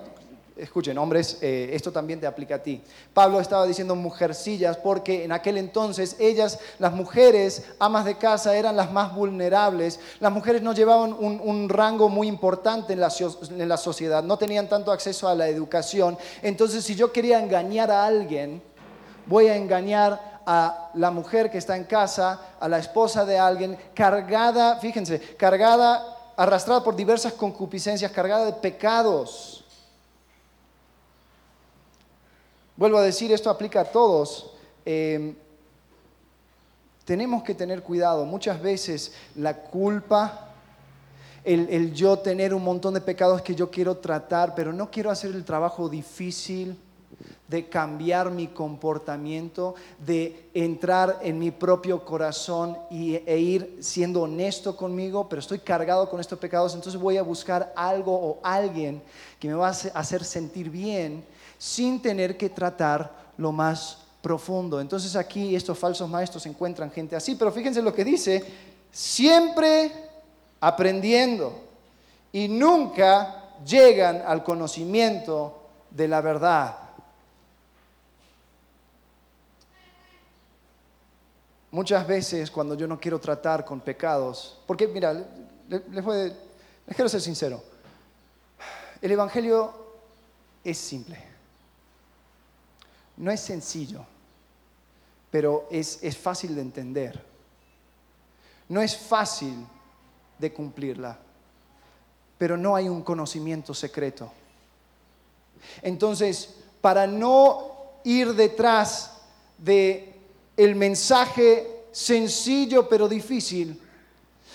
escuchen, 0.55 0.97
hombres, 0.97 1.39
eh, 1.41 1.71
esto 1.73 1.91
también 1.91 2.21
te 2.21 2.25
aplica 2.25 2.55
a 2.55 2.63
ti. 2.63 2.81
Pablo 3.13 3.41
estaba 3.41 3.65
diciendo 3.65 3.95
mujercillas 3.95 4.77
porque 4.77 5.25
en 5.25 5.33
aquel 5.33 5.57
entonces 5.57 6.15
ellas, 6.19 6.57
las 6.79 6.93
mujeres, 6.93 7.65
amas 7.77 8.05
de 8.05 8.17
casa, 8.17 8.55
eran 8.55 8.77
las 8.77 8.93
más 8.93 9.13
vulnerables. 9.13 9.99
Las 10.21 10.31
mujeres 10.31 10.61
no 10.61 10.71
llevaban 10.71 11.11
un, 11.11 11.67
rango 11.67 12.07
muy 12.07 12.29
importante 12.29 12.93
en 12.93 13.01
la, 13.01 13.11
en 13.19 13.67
la 13.67 13.75
sociedad, 13.75 14.23
no 14.23 14.37
tenían 14.37 14.69
tanto 14.69 14.93
acceso 14.93 15.27
a 15.27 15.35
la 15.35 15.49
educación. 15.49 16.17
Entonces, 16.41 16.85
si 16.85 16.95
yo 16.95 17.11
quería 17.11 17.41
engañar 17.41 17.91
a 17.91 18.05
alguien, 18.05 18.61
voy 19.25 19.47
a 19.47 19.57
engañar 19.57 20.34
a 20.45 20.91
la 20.93 21.11
mujer 21.11 21.49
que 21.49 21.57
está 21.57 21.75
en 21.75 21.85
casa, 21.85 22.39
a 22.59 22.67
la 22.67 22.77
esposa 22.77 23.25
de 23.25 23.39
alguien, 23.39 23.77
cargada, 23.93 24.77
fíjense, 24.79 25.19
cargada, 25.35 26.33
arrastrada 26.37 26.83
por 26.83 26.95
diversas 26.95 27.33
concupiscencias, 27.33 28.11
cargada 28.11 28.45
de 28.45 28.53
pecados. 28.53 29.63
Vuelvo 32.77 32.97
a 32.97 33.03
decir, 33.03 33.31
esto 33.31 33.49
aplica 33.49 33.81
a 33.81 33.85
todos. 33.85 34.51
Eh, 34.85 35.35
tenemos 37.05 37.43
que 37.43 37.55
tener 37.55 37.81
cuidado. 37.81 38.25
Muchas 38.25 38.61
veces 38.61 39.13
la 39.35 39.55
culpa, 39.55 40.49
el 41.43 41.93
yo 41.93 42.19
tener 42.19 42.53
un 42.53 42.63
montón 42.63 42.93
de 42.93 43.01
pecados 43.01 43.41
que 43.41 43.55
yo 43.55 43.71
quiero 43.71 43.97
tratar, 43.97 44.53
pero 44.55 44.73
no 44.73 44.91
quiero 44.91 45.09
hacer 45.09 45.31
el 45.31 45.45
trabajo 45.45 45.87
difícil 45.87 46.77
de 47.47 47.69
cambiar 47.69 48.31
mi 48.31 48.47
comportamiento, 48.47 49.75
de 50.05 50.49
entrar 50.53 51.19
en 51.21 51.37
mi 51.37 51.51
propio 51.51 52.03
corazón 52.03 52.77
y, 52.89 53.15
e 53.25 53.37
ir 53.37 53.77
siendo 53.81 54.23
honesto 54.23 54.75
conmigo, 54.75 55.29
pero 55.29 55.39
estoy 55.39 55.59
cargado 55.59 56.09
con 56.09 56.19
estos 56.19 56.39
pecados, 56.39 56.73
entonces 56.73 56.99
voy 56.99 57.17
a 57.17 57.23
buscar 57.23 57.71
algo 57.75 58.13
o 58.13 58.39
alguien 58.41 59.01
que 59.39 59.47
me 59.47 59.53
va 59.53 59.67
a 59.67 59.71
hace- 59.71 59.91
hacer 59.93 60.23
sentir 60.23 60.69
bien 60.69 61.23
sin 61.57 62.01
tener 62.01 62.35
que 62.35 62.49
tratar 62.49 63.11
lo 63.37 63.51
más 63.51 63.99
profundo. 64.21 64.81
Entonces 64.81 65.15
aquí 65.15 65.55
estos 65.55 65.77
falsos 65.77 66.09
maestros 66.09 66.45
encuentran 66.47 66.89
gente 66.89 67.15
así, 67.15 67.35
pero 67.35 67.51
fíjense 67.51 67.81
lo 67.81 67.93
que 67.93 68.03
dice, 68.03 68.43
siempre 68.91 69.91
aprendiendo 70.59 71.53
y 72.31 72.47
nunca 72.47 73.43
llegan 73.63 74.23
al 74.25 74.43
conocimiento 74.43 75.59
de 75.91 76.07
la 76.07 76.21
verdad. 76.21 76.75
Muchas 81.75 82.07
veces 82.07 82.49
cuando 82.49 82.73
yo 82.75 82.87
no 82.87 82.97
quiero 82.97 83.19
tratar 83.19 83.65
con 83.65 83.81
pecados, 83.81 84.57
porque 84.65 84.87
mira, 84.87 85.11
le- 85.11 85.25
le- 85.67 85.83
les, 85.91 86.05
voy 86.05 86.31
les 86.87 86.95
quiero 86.95 87.09
ser 87.09 87.19
sincero, 87.19 87.61
el 89.01 89.11
Evangelio 89.11 89.73
es 90.63 90.77
simple, 90.77 91.21
no 93.17 93.29
es 93.29 93.41
sencillo, 93.41 94.05
pero 95.29 95.67
es, 95.69 95.99
es 96.01 96.15
fácil 96.17 96.55
de 96.55 96.61
entender, 96.61 97.21
no 98.69 98.81
es 98.81 98.95
fácil 98.95 99.67
de 100.39 100.53
cumplirla, 100.53 101.17
pero 102.37 102.55
no 102.55 102.77
hay 102.77 102.87
un 102.87 103.01
conocimiento 103.03 103.73
secreto. 103.73 104.31
Entonces, 105.81 106.55
para 106.79 107.05
no 107.05 107.99
ir 108.05 108.33
detrás 108.33 109.17
de 109.57 110.14
el 110.57 110.75
mensaje 110.75 111.85
sencillo 111.91 112.89
pero 112.89 113.07
difícil, 113.07 113.79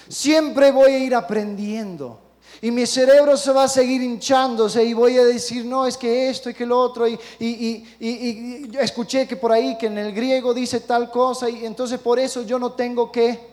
siempre 0.08 0.70
voy 0.70 0.92
a 0.92 0.98
ir 0.98 1.14
aprendiendo. 1.14 2.20
Y 2.62 2.70
mi 2.70 2.84
cerebro 2.84 3.38
se 3.38 3.52
va 3.52 3.64
a 3.64 3.68
seguir 3.68 4.02
hinchándose 4.02 4.84
y 4.84 4.92
voy 4.92 5.16
a 5.16 5.24
decir, 5.24 5.64
no, 5.64 5.86
es 5.86 5.96
que 5.96 6.28
esto 6.28 6.50
y 6.50 6.54
que 6.54 6.66
lo 6.66 6.78
otro. 6.78 7.08
Y, 7.08 7.18
y, 7.38 8.70
escuché 8.78 9.26
que 9.26 9.36
por 9.36 9.50
ahí, 9.50 9.78
que 9.78 9.86
en 9.86 9.96
el 9.96 10.12
griego 10.12 10.52
dice 10.52 10.80
tal 10.80 11.10
cosa. 11.10 11.48
Y 11.48 11.64
entonces 11.64 11.98
por 11.98 12.18
eso 12.18 12.42
yo 12.42 12.58
no 12.58 12.72
tengo 12.72 13.10
que, 13.10 13.48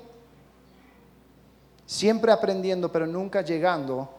siempre 1.85 2.33
aprendiendo, 2.33 2.91
pero 2.91 3.07
nunca 3.07 3.41
llegando 3.41 4.09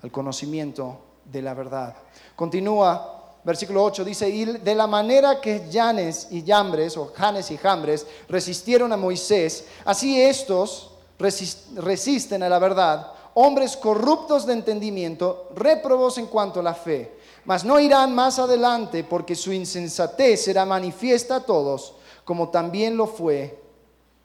al 0.00 0.12
conocimiento 0.12 1.00
de 1.24 1.42
la 1.42 1.54
verdad. 1.54 1.96
Continúa 2.36 3.13
versículo 3.44 3.84
8 3.84 4.04
dice, 4.04 4.28
y 4.28 4.44
de 4.44 4.74
la 4.74 4.86
manera 4.86 5.40
que 5.40 5.68
Janes 5.70 6.28
y 6.30 6.42
Jambres, 6.42 6.96
o 6.96 7.12
Janes 7.14 7.50
y 7.50 7.56
Jambres, 7.56 8.06
resistieron 8.28 8.92
a 8.92 8.96
Moisés, 8.96 9.66
así 9.84 10.20
estos 10.20 10.90
resisten 11.18 12.42
a 12.42 12.48
la 12.48 12.58
verdad, 12.58 13.12
hombres 13.34 13.76
corruptos 13.76 14.46
de 14.46 14.54
entendimiento, 14.54 15.50
réprobos 15.54 16.18
en 16.18 16.26
cuanto 16.26 16.60
a 16.60 16.62
la 16.64 16.74
fe, 16.74 17.18
mas 17.44 17.64
no 17.64 17.78
irán 17.78 18.14
más 18.14 18.38
adelante 18.38 19.04
porque 19.04 19.34
su 19.34 19.52
insensatez 19.52 20.44
será 20.44 20.64
manifiesta 20.64 21.36
a 21.36 21.40
todos, 21.40 21.94
como 22.24 22.48
también 22.48 22.96
lo 22.96 23.06
fue 23.06 23.60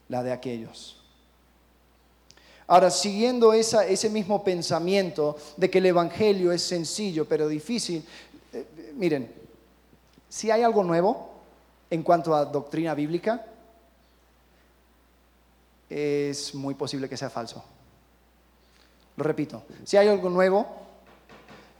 la 0.08 0.22
de 0.22 0.32
aquellos. 0.32 0.96
Ahora, 2.66 2.88
siguiendo 2.88 3.52
ese 3.52 4.08
mismo 4.10 4.44
pensamiento 4.44 5.36
de 5.56 5.68
que 5.68 5.78
el 5.78 5.86
Evangelio 5.86 6.52
es 6.52 6.62
sencillo 6.62 7.26
pero 7.26 7.48
difícil, 7.48 8.04
miren, 9.00 9.32
si 10.28 10.50
hay 10.50 10.62
algo 10.62 10.84
nuevo 10.84 11.30
en 11.88 12.02
cuanto 12.02 12.34
a 12.34 12.44
doctrina 12.44 12.92
bíblica, 12.94 13.46
es 15.88 16.54
muy 16.54 16.74
posible 16.74 17.08
que 17.08 17.16
sea 17.16 17.30
falso. 17.30 17.64
Lo 19.16 19.24
repito, 19.24 19.62
si 19.84 19.96
hay 19.96 20.06
algo 20.06 20.28
nuevo 20.28 20.66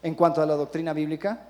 en 0.03 0.15
cuanto 0.15 0.41
a 0.41 0.47
la 0.47 0.55
doctrina 0.55 0.95
bíblica, 0.95 1.47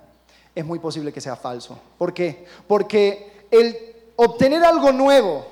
es 0.53 0.65
muy 0.65 0.81
posible 0.81 1.13
que 1.13 1.21
sea 1.21 1.37
falso. 1.37 1.79
¿Por 1.97 2.13
qué? 2.13 2.45
Porque 2.67 3.47
el 3.49 3.77
obtener 4.17 4.65
algo 4.65 4.91
nuevo, 4.91 5.47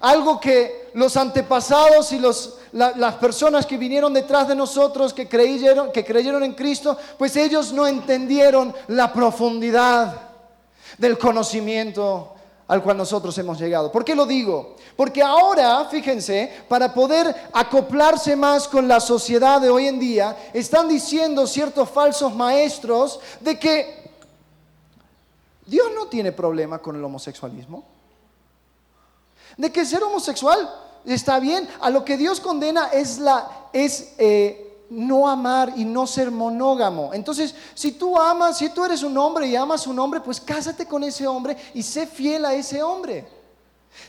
algo 0.00 0.40
que 0.40 0.90
los 0.94 1.16
antepasados 1.16 2.10
y 2.10 2.18
los, 2.18 2.58
las 2.72 3.14
personas 3.16 3.66
que 3.66 3.76
vinieron 3.76 4.12
detrás 4.12 4.48
de 4.48 4.54
nosotros, 4.54 5.12
que 5.12 5.28
creyeron, 5.28 5.92
que 5.92 6.04
creyeron 6.04 6.42
en 6.42 6.54
Cristo, 6.54 6.96
pues 7.18 7.36
ellos 7.36 7.72
no 7.72 7.86
entendieron 7.86 8.74
la 8.88 9.12
profundidad 9.12 10.14
del 10.98 11.18
conocimiento 11.18 12.34
al 12.68 12.82
cual 12.82 12.96
nosotros 12.96 13.36
hemos 13.38 13.58
llegado. 13.58 13.92
¿Por 13.92 14.04
qué 14.04 14.14
lo 14.14 14.24
digo? 14.24 14.76
Porque 14.96 15.22
ahora, 15.22 15.84
fíjense, 15.90 16.64
para 16.68 16.94
poder 16.94 17.34
acoplarse 17.52 18.34
más 18.34 18.66
con 18.66 18.88
la 18.88 19.00
sociedad 19.00 19.60
de 19.60 19.68
hoy 19.68 19.88
en 19.88 20.00
día, 20.00 20.36
están 20.54 20.88
diciendo 20.88 21.46
ciertos 21.46 21.90
falsos 21.90 22.34
maestros 22.34 23.20
de 23.40 23.58
que 23.58 24.10
Dios 25.66 25.88
no 25.94 26.06
tiene 26.06 26.32
problema 26.32 26.78
con 26.78 26.96
el 26.96 27.04
homosexualismo 27.04 27.84
de 29.56 29.70
que 29.70 29.84
ser 29.84 30.02
homosexual 30.02 30.70
está 31.04 31.38
bien. 31.38 31.68
A 31.80 31.90
lo 31.90 32.04
que 32.04 32.16
Dios 32.16 32.40
condena 32.40 32.88
es, 32.88 33.18
la, 33.18 33.68
es 33.72 34.14
eh, 34.18 34.86
no 34.90 35.28
amar 35.28 35.72
y 35.76 35.84
no 35.84 36.06
ser 36.06 36.30
monógamo. 36.30 37.12
Entonces, 37.14 37.54
si 37.74 37.92
tú 37.92 38.18
amas, 38.18 38.58
si 38.58 38.68
tú 38.70 38.84
eres 38.84 39.02
un 39.02 39.16
hombre 39.16 39.46
y 39.46 39.56
amas 39.56 39.86
a 39.86 39.90
un 39.90 39.98
hombre, 39.98 40.20
pues 40.20 40.40
cásate 40.40 40.86
con 40.86 41.02
ese 41.02 41.26
hombre 41.26 41.56
y 41.74 41.82
sé 41.82 42.06
fiel 42.06 42.44
a 42.44 42.54
ese 42.54 42.82
hombre. 42.82 43.26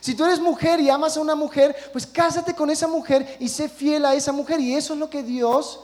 Si 0.00 0.14
tú 0.14 0.24
eres 0.24 0.40
mujer 0.40 0.80
y 0.80 0.90
amas 0.90 1.16
a 1.16 1.20
una 1.20 1.34
mujer, 1.34 1.74
pues 1.92 2.06
cásate 2.06 2.54
con 2.54 2.70
esa 2.70 2.88
mujer 2.88 3.36
y 3.40 3.48
sé 3.48 3.68
fiel 3.68 4.04
a 4.04 4.14
esa 4.14 4.32
mujer. 4.32 4.60
Y 4.60 4.74
eso 4.74 4.94
es 4.94 4.98
lo 4.98 5.10
que 5.10 5.22
Dios 5.22 5.80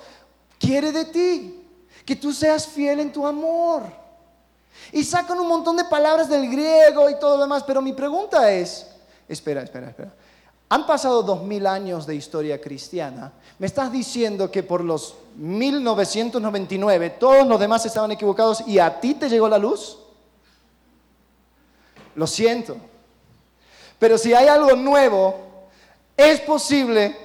quiere 0.58 0.92
de 0.92 1.04
ti, 1.06 1.66
que 2.04 2.16
tú 2.16 2.32
seas 2.32 2.66
fiel 2.66 3.00
en 3.00 3.12
tu 3.12 3.26
amor. 3.26 3.82
Y 4.92 5.04
sacan 5.04 5.38
un 5.38 5.48
montón 5.48 5.76
de 5.76 5.84
palabras 5.84 6.28
del 6.28 6.50
griego 6.50 7.08
y 7.10 7.18
todo 7.18 7.36
lo 7.36 7.42
demás, 7.42 7.62
pero 7.64 7.80
mi 7.80 7.92
pregunta 7.92 8.50
es, 8.50 8.86
espera, 9.28 9.62
espera, 9.62 9.88
espera. 9.88 10.12
Han 10.72 10.86
pasado 10.86 11.24
dos 11.24 11.42
mil 11.42 11.66
años 11.66 12.06
de 12.06 12.14
historia 12.14 12.60
cristiana. 12.60 13.32
¿Me 13.58 13.66
estás 13.66 13.90
diciendo 13.90 14.52
que 14.52 14.62
por 14.62 14.84
los 14.84 15.16
1999 15.34 17.10
todos 17.10 17.44
los 17.44 17.58
demás 17.58 17.84
estaban 17.86 18.12
equivocados 18.12 18.62
y 18.68 18.78
a 18.78 19.00
ti 19.00 19.14
te 19.14 19.28
llegó 19.28 19.48
la 19.48 19.58
luz? 19.58 19.98
Lo 22.14 22.24
siento. 22.28 22.76
Pero 23.98 24.16
si 24.16 24.32
hay 24.32 24.46
algo 24.46 24.76
nuevo, 24.76 25.40
es 26.16 26.40
posible 26.40 27.16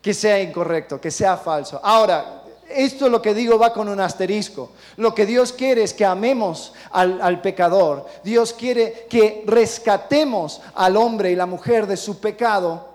que 0.00 0.14
sea 0.14 0.40
incorrecto, 0.40 1.00
que 1.00 1.10
sea 1.10 1.36
falso. 1.36 1.80
Ahora, 1.82 2.43
esto 2.68 3.08
lo 3.08 3.20
que 3.20 3.34
digo 3.34 3.58
va 3.58 3.72
con 3.72 3.88
un 3.88 4.00
asterisco. 4.00 4.72
Lo 4.96 5.14
que 5.14 5.26
Dios 5.26 5.52
quiere 5.52 5.82
es 5.82 5.94
que 5.94 6.04
amemos 6.04 6.72
al, 6.90 7.40
pecador. 7.40 8.06
Dios 8.22 8.52
quiere 8.52 9.06
que 9.08 9.44
rescatemos 9.46 10.60
al 10.74 10.96
hombre 10.96 11.30
y 11.30 11.36
la 11.36 11.46
mujer 11.46 11.86
de 11.86 11.96
su 11.96 12.20
pecado, 12.20 12.88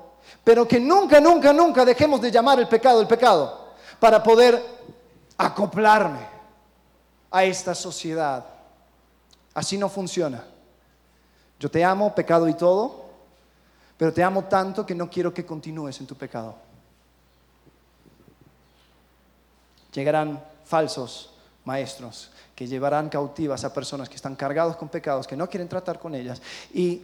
pero 0.44 0.68
que 0.68 0.80
nunca, 0.80 1.20
nunca, 1.20 1.54
nunca 1.54 1.86
dejemos 1.86 2.22
de 2.22 2.32
llamar 2.32 2.60
el 2.60 2.68
pecado 2.68 3.02
el 3.02 3.08
pecado 3.08 3.70
para 4.00 4.22
poder 4.24 4.64
acoplarme 5.38 6.28
a 7.32 7.44
esta 7.44 7.76
sociedad. 7.76 8.46
Así 9.54 9.78
no 9.78 9.90
funciona. 9.90 10.44
Yo 11.60 11.70
te 11.70 11.84
amo, 11.84 12.16
pecado 12.16 12.48
y 12.48 12.54
todo, 12.54 13.06
pero 13.98 14.14
te 14.14 14.24
amo 14.24 14.46
tanto 14.46 14.86
que 14.86 14.96
no 14.96 15.10
quiero 15.10 15.34
que 15.34 15.46
continúes 15.46 16.00
en 16.00 16.08
tu 16.08 16.16
pecado. 16.16 16.69
Llegarán 19.93 20.43
falsos 20.65 21.32
maestros 21.65 22.32
que 22.56 22.67
llevarán 22.67 23.08
cautivas 23.08 23.63
a 23.63 23.73
personas 23.73 24.10
que 24.10 24.15
están 24.15 24.36
cargados 24.36 24.75
con 24.75 24.89
pecados, 24.89 25.25
que 25.25 25.38
no 25.38 25.49
quieren 25.49 25.69
tratar 25.69 25.97
con 25.97 26.13
ellas 26.13 26.41
y 26.73 27.02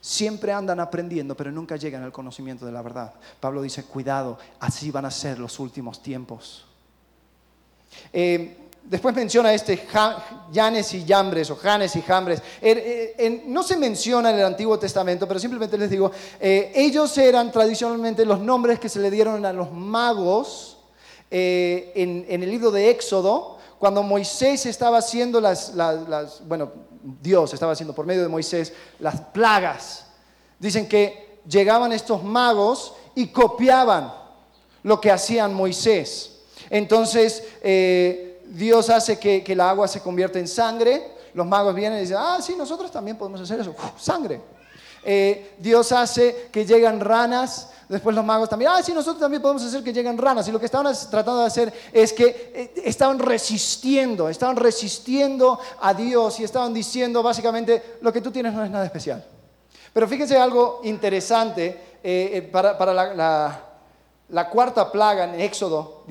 siempre 0.00 0.52
andan 0.52 0.80
aprendiendo, 0.80 1.36
pero 1.36 1.52
nunca 1.52 1.76
llegan 1.76 2.02
al 2.02 2.12
conocimiento 2.12 2.64
de 2.64 2.72
la 2.72 2.80
verdad. 2.80 3.12
Pablo 3.38 3.60
dice, 3.60 3.84
cuidado, 3.84 4.38
así 4.60 4.90
van 4.90 5.04
a 5.04 5.10
ser 5.10 5.38
los 5.38 5.58
últimos 5.58 6.02
tiempos. 6.02 6.64
Eh, 8.12 8.56
después 8.82 9.14
menciona 9.14 9.52
este 9.52 9.86
Janes 10.54 10.94
y 10.94 11.04
Jambres 11.06 11.50
o 11.50 11.56
Janes 11.56 11.94
y 11.96 12.00
Jambres. 12.00 12.40
Er, 12.60 12.78
eh, 12.78 13.44
no 13.46 13.62
se 13.62 13.76
menciona 13.76 14.30
en 14.30 14.38
el 14.38 14.46
Antiguo 14.46 14.78
Testamento, 14.78 15.28
pero 15.28 15.38
simplemente 15.38 15.76
les 15.76 15.90
digo, 15.90 16.10
eh, 16.40 16.72
ellos 16.74 17.16
eran 17.18 17.52
tradicionalmente 17.52 18.24
los 18.24 18.40
nombres 18.40 18.78
que 18.78 18.88
se 18.88 19.00
le 19.00 19.10
dieron 19.10 19.44
a 19.44 19.52
los 19.52 19.70
magos 19.70 20.77
eh, 21.30 21.92
en, 21.94 22.42
el 22.42 22.50
libro 22.50 22.70
de 22.70 22.90
Éxodo, 22.90 23.58
cuando 23.78 24.02
Moisés 24.02 24.66
estaba 24.66 24.98
haciendo 24.98 25.40
las, 25.40 25.72
bueno, 26.46 26.72
Dios 27.22 27.54
estaba 27.54 27.72
haciendo 27.72 27.94
por 27.94 28.06
medio 28.06 28.22
de 28.22 28.28
Moisés 28.28 28.72
las 28.98 29.20
plagas. 29.20 30.06
Dicen 30.58 30.88
que 30.88 31.40
llegaban 31.48 31.92
estos 31.92 32.22
magos 32.24 32.94
y 33.14 33.28
copiaban 33.28 34.12
lo 34.82 35.00
que 35.00 35.10
hacían 35.10 35.54
Moisés. 35.54 36.40
Entonces, 36.70 37.44
eh, 37.62 38.42
Dios 38.46 38.90
hace 38.90 39.18
que, 39.18 39.44
el 39.46 39.60
agua 39.60 39.86
se 39.86 40.00
convierta 40.00 40.38
en 40.38 40.48
sangre. 40.48 41.18
Los 41.34 41.46
magos 41.46 41.74
vienen 41.74 41.98
y 41.98 42.02
dicen, 42.02 42.16
ah, 42.18 42.38
sí, 42.42 42.54
nosotros 42.56 42.90
también 42.90 43.16
podemos 43.16 43.40
hacer 43.40 43.60
eso. 43.60 43.74
sangre. 43.98 44.40
Eh, 45.04 45.56
Dios 45.58 45.92
hace 45.92 46.48
que 46.52 46.64
llegan 46.66 47.00
ranas 47.00 47.68
Después 47.88 48.14
los 48.14 48.24
magos 48.24 48.50
también, 48.50 48.70
ah, 48.70 48.82
sí, 48.82 48.92
nosotros 48.92 49.18
también 49.18 49.40
podemos 49.40 49.64
hacer 49.64 49.82
que 49.82 49.94
lleguen 49.94 50.18
ranas. 50.18 50.46
Y 50.46 50.52
lo 50.52 50.60
que 50.60 50.66
estaban 50.66 50.94
tratando 51.10 51.40
de 51.40 51.46
hacer 51.46 51.72
es 51.90 52.12
que 52.12 52.52
eh, 52.54 52.82
estaban 52.84 53.18
resistiendo, 53.18 54.28
estaban 54.28 54.56
resistiendo 54.56 55.58
a 55.80 55.94
Dios 55.94 56.38
y 56.38 56.44
estaban 56.44 56.74
diciendo 56.74 57.22
básicamente, 57.22 57.96
lo 58.02 58.12
que 58.12 58.20
tú 58.20 58.30
tienes 58.30 58.52
no 58.52 58.62
es 58.62 58.70
nada 58.70 58.84
especial. 58.84 59.24
Pero 59.94 60.06
fíjense 60.06 60.36
algo 60.36 60.82
interesante 60.84 61.98
eh, 62.02 62.46
para, 62.52 62.92
la, 62.92 64.50
cuarta 64.50 64.92
plaga 64.92 65.24
en 65.24 65.40
Éxodo 65.40 66.04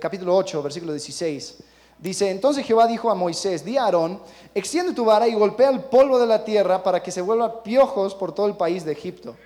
capítulo 0.00 0.36
8, 0.36 0.60
versículo 0.60 0.92
16. 0.92 1.58
Dice, 2.02 2.30
entonces 2.30 2.66
Jehová 2.66 2.88
dijo 2.88 3.12
a 3.12 3.14
Moisés, 3.14 3.64
di 3.64 3.76
a 3.76 3.84
Aarón, 3.84 4.20
extiende 4.56 4.92
tu 4.92 5.04
vara 5.04 5.28
y 5.28 5.34
golpea 5.34 5.70
el 5.70 5.82
polvo 5.82 6.18
de 6.18 6.26
la 6.26 6.44
tierra 6.44 6.82
para 6.82 7.00
que 7.00 7.12
se 7.12 7.20
vuelvan 7.20 7.62
piojos 7.62 8.16
por 8.16 8.34
todo 8.34 8.46
el 8.48 8.56
país 8.56 8.84
de 8.84 8.90
Egipto. 8.90 9.36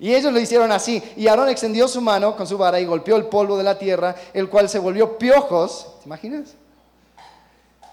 Y 0.00 0.14
ellos 0.14 0.32
lo 0.32 0.40
hicieron 0.40 0.72
así. 0.72 1.02
Y 1.16 1.26
Aarón 1.26 1.50
extendió 1.50 1.86
su 1.88 2.00
mano 2.00 2.34
con 2.34 2.46
su 2.46 2.56
vara 2.56 2.80
y 2.80 2.86
golpeó 2.86 3.16
el 3.16 3.26
polvo 3.26 3.58
de 3.58 3.64
la 3.64 3.78
tierra, 3.78 4.14
el 4.32 4.48
cual 4.48 4.70
se 4.70 4.78
volvió 4.78 5.18
piojos. 5.18 5.88
¿Te 6.00 6.06
imaginas? 6.06 6.54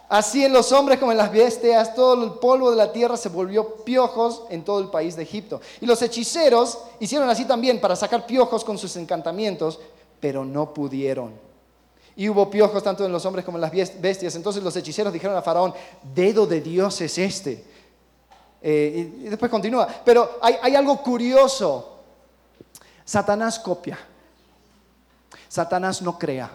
Así 0.07 0.45
en 0.45 0.53
los 0.53 0.71
hombres 0.71 0.99
como 0.99 1.11
en 1.11 1.17
las 1.17 1.33
bestias, 1.33 1.93
todo 1.93 2.23
el 2.23 2.31
polvo 2.39 2.71
de 2.71 2.77
la 2.77 2.93
tierra 2.93 3.17
se 3.17 3.27
volvió 3.27 3.75
piojos 3.83 4.43
en 4.49 4.63
todo 4.63 4.79
el 4.79 4.87
país 4.87 5.17
de 5.17 5.23
Egipto. 5.23 5.59
Y 5.81 5.85
los 5.85 6.01
hechiceros 6.01 6.79
hicieron 7.01 7.29
así 7.29 7.43
también 7.43 7.81
para 7.81 7.97
sacar 7.97 8.25
piojos 8.25 8.63
con 8.63 8.77
sus 8.77 8.95
encantamientos, 8.95 9.81
pero 10.21 10.45
no 10.45 10.73
pudieron. 10.73 11.50
Y 12.15 12.29
hubo 12.29 12.49
piojos 12.49 12.83
tanto 12.83 13.05
en 13.05 13.11
los 13.11 13.25
hombres 13.25 13.45
como 13.45 13.57
en 13.57 13.61
las 13.61 13.71
bestias. 13.71 14.35
Entonces 14.35 14.63
los 14.63 14.75
hechiceros 14.75 15.13
dijeron 15.13 15.35
a 15.35 15.41
Faraón, 15.41 15.73
dedo 16.13 16.45
de 16.45 16.61
Dios 16.61 16.99
es 17.01 17.17
este 17.17 17.63
Eh, 18.61 19.11
y, 19.23 19.29
después 19.29 19.49
continúa. 19.49 19.87
Pero 20.05 20.39
hay, 20.41 20.55
hay 20.61 20.75
algo 20.75 21.01
curioso. 21.01 21.99
Satanás 23.03 23.59
copia. 23.59 23.97
Satanás 25.47 26.01
no 26.01 26.17
crea. 26.19 26.51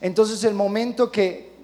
Entonces 0.00 0.42
el 0.44 0.54
momento 0.54 1.10
que 1.10 1.54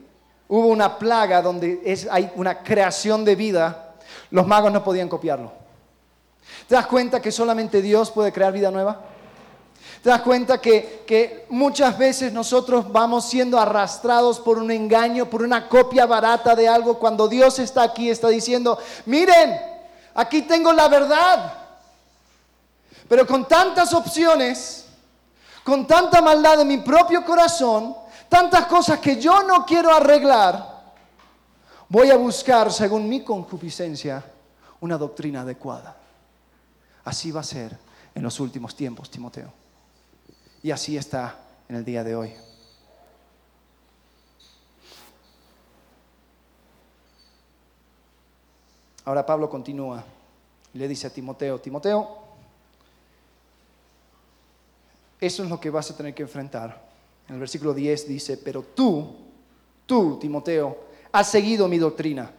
hubo 0.49 0.67
una 0.67 0.99
plaga 0.99 1.41
donde 1.41 1.81
es, 1.85 2.07
hay 2.11 2.31
una 2.37 2.63
creación 2.63 3.25
de 3.25 3.35
vida, 3.37 3.95
los 4.31 4.47
magos 4.47 4.71
no 4.71 4.85
podían 4.85 5.09
copiarlo. 5.09 5.51
¿Te 6.69 6.75
das 6.75 6.87
cuenta 6.87 7.21
que 7.21 7.33
solamente 7.33 7.81
Dios 7.81 8.11
puede 8.11 8.33
crear 8.33 8.53
vida 8.53 8.71
nueva? 8.71 9.01
¿Te 10.03 10.11
das 10.11 10.23
cuenta 10.23 10.61
que, 10.61 11.47
muchas 11.49 11.97
veces 11.97 12.33
nosotros 12.33 12.91
vamos 12.91 13.29
siendo 13.29 13.59
arrastrados 13.59 14.41
por 14.41 14.59
un 14.59 14.73
engaño, 14.73 15.31
por 15.31 15.43
una 15.43 15.69
copia 15.69 16.07
barata 16.07 16.57
de 16.57 16.67
algo, 16.67 16.99
cuando 16.99 17.29
Dios 17.29 17.61
está 17.61 17.85
aquí, 17.85 18.11
está 18.11 18.29
diciendo, 18.29 18.77
miren, 19.07 19.61
aquí 20.15 20.43
tengo 20.43 20.73
la 20.73 20.89
verdad. 20.89 21.53
Pero 23.09 23.25
con 23.29 23.47
tantas 23.47 23.95
opciones, 23.95 24.87
con 25.63 25.87
tanta 25.87 26.21
maldad 26.21 26.61
en 26.63 26.69
mi 26.69 26.79
propio 26.79 27.25
corazón, 27.25 27.95
tantas 28.29 28.67
cosas 28.67 28.99
que 28.99 29.21
yo 29.21 29.45
no 29.45 29.65
quiero 29.65 29.95
arreglar, 29.95 30.83
voy 31.89 32.11
a 32.11 32.17
buscar, 32.17 32.73
según 32.73 33.09
mi 33.09 33.23
concupiscencia, 33.23 34.25
una 34.81 34.99
doctrina 34.99 35.43
adecuada. 35.43 35.95
Así 37.05 37.31
va 37.31 37.41
a 37.43 37.45
ser 37.45 37.79
en 38.17 38.23
los 38.25 38.41
últimos 38.41 38.75
tiempos, 38.75 39.09
Timoteo. 39.09 39.62
Y 40.63 40.71
así 40.71 40.97
está 40.97 41.39
en 41.69 41.77
el 41.77 41.85
día 41.85 42.05
de 42.05 42.15
hoy. 42.15 42.33
Ahora 49.05 49.27
Pablo 49.27 49.51
continúa 49.51 50.05
y 50.73 50.79
le 50.79 50.87
dice 50.87 51.09
a 51.09 51.11
Timoteo, 51.11 51.61
Timoteo, 51.61 52.19
eso 55.21 55.43
es 55.43 55.49
lo 55.49 55.59
que 55.59 55.71
vas 55.71 55.91
a 55.91 55.97
tener 55.97 56.15
que 56.15 56.23
enfrentar. 56.23 56.81
En 57.27 57.35
el 57.35 57.41
versículo 57.41 57.75
10 57.75 58.07
dice, 58.07 58.37
pero 58.37 58.63
tú, 58.63 59.17
tú, 59.87 60.19
Timoteo, 60.21 60.79
has 61.11 61.29
seguido 61.29 61.67
mi 61.67 61.79
doctrina, 61.79 62.31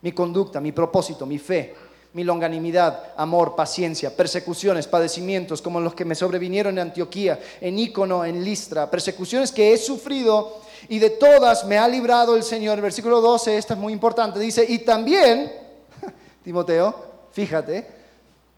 mi 0.00 0.10
conducta, 0.10 0.60
mi 0.60 0.72
propósito, 0.72 1.24
mi 1.24 1.38
fe 1.38 1.91
mi 2.14 2.24
longanimidad, 2.24 3.12
amor, 3.16 3.56
paciencia, 3.56 4.14
persecuciones, 4.14 4.86
padecimientos 4.86 5.62
como 5.62 5.80
los 5.80 5.94
que 5.94 6.04
me 6.04 6.14
sobrevinieron 6.14 6.74
en 6.74 6.88
Antioquía, 6.88 7.40
en 7.60 7.78
Ícono, 7.78 8.24
en 8.24 8.44
Listra, 8.44 8.90
persecuciones 8.90 9.50
que 9.50 9.72
he 9.72 9.78
sufrido 9.78 10.60
y 10.88 10.98
de 10.98 11.10
todas 11.10 11.64
me 11.64 11.78
ha 11.78 11.88
librado 11.88 12.36
el 12.36 12.42
Señor. 12.42 12.80
Versículo 12.80 13.20
12, 13.20 13.56
esto 13.56 13.72
es 13.72 13.78
muy 13.78 13.92
importante, 13.92 14.38
dice, 14.38 14.64
y 14.68 14.80
también, 14.80 15.52
Timoteo, 16.44 16.94
fíjate, 17.32 17.86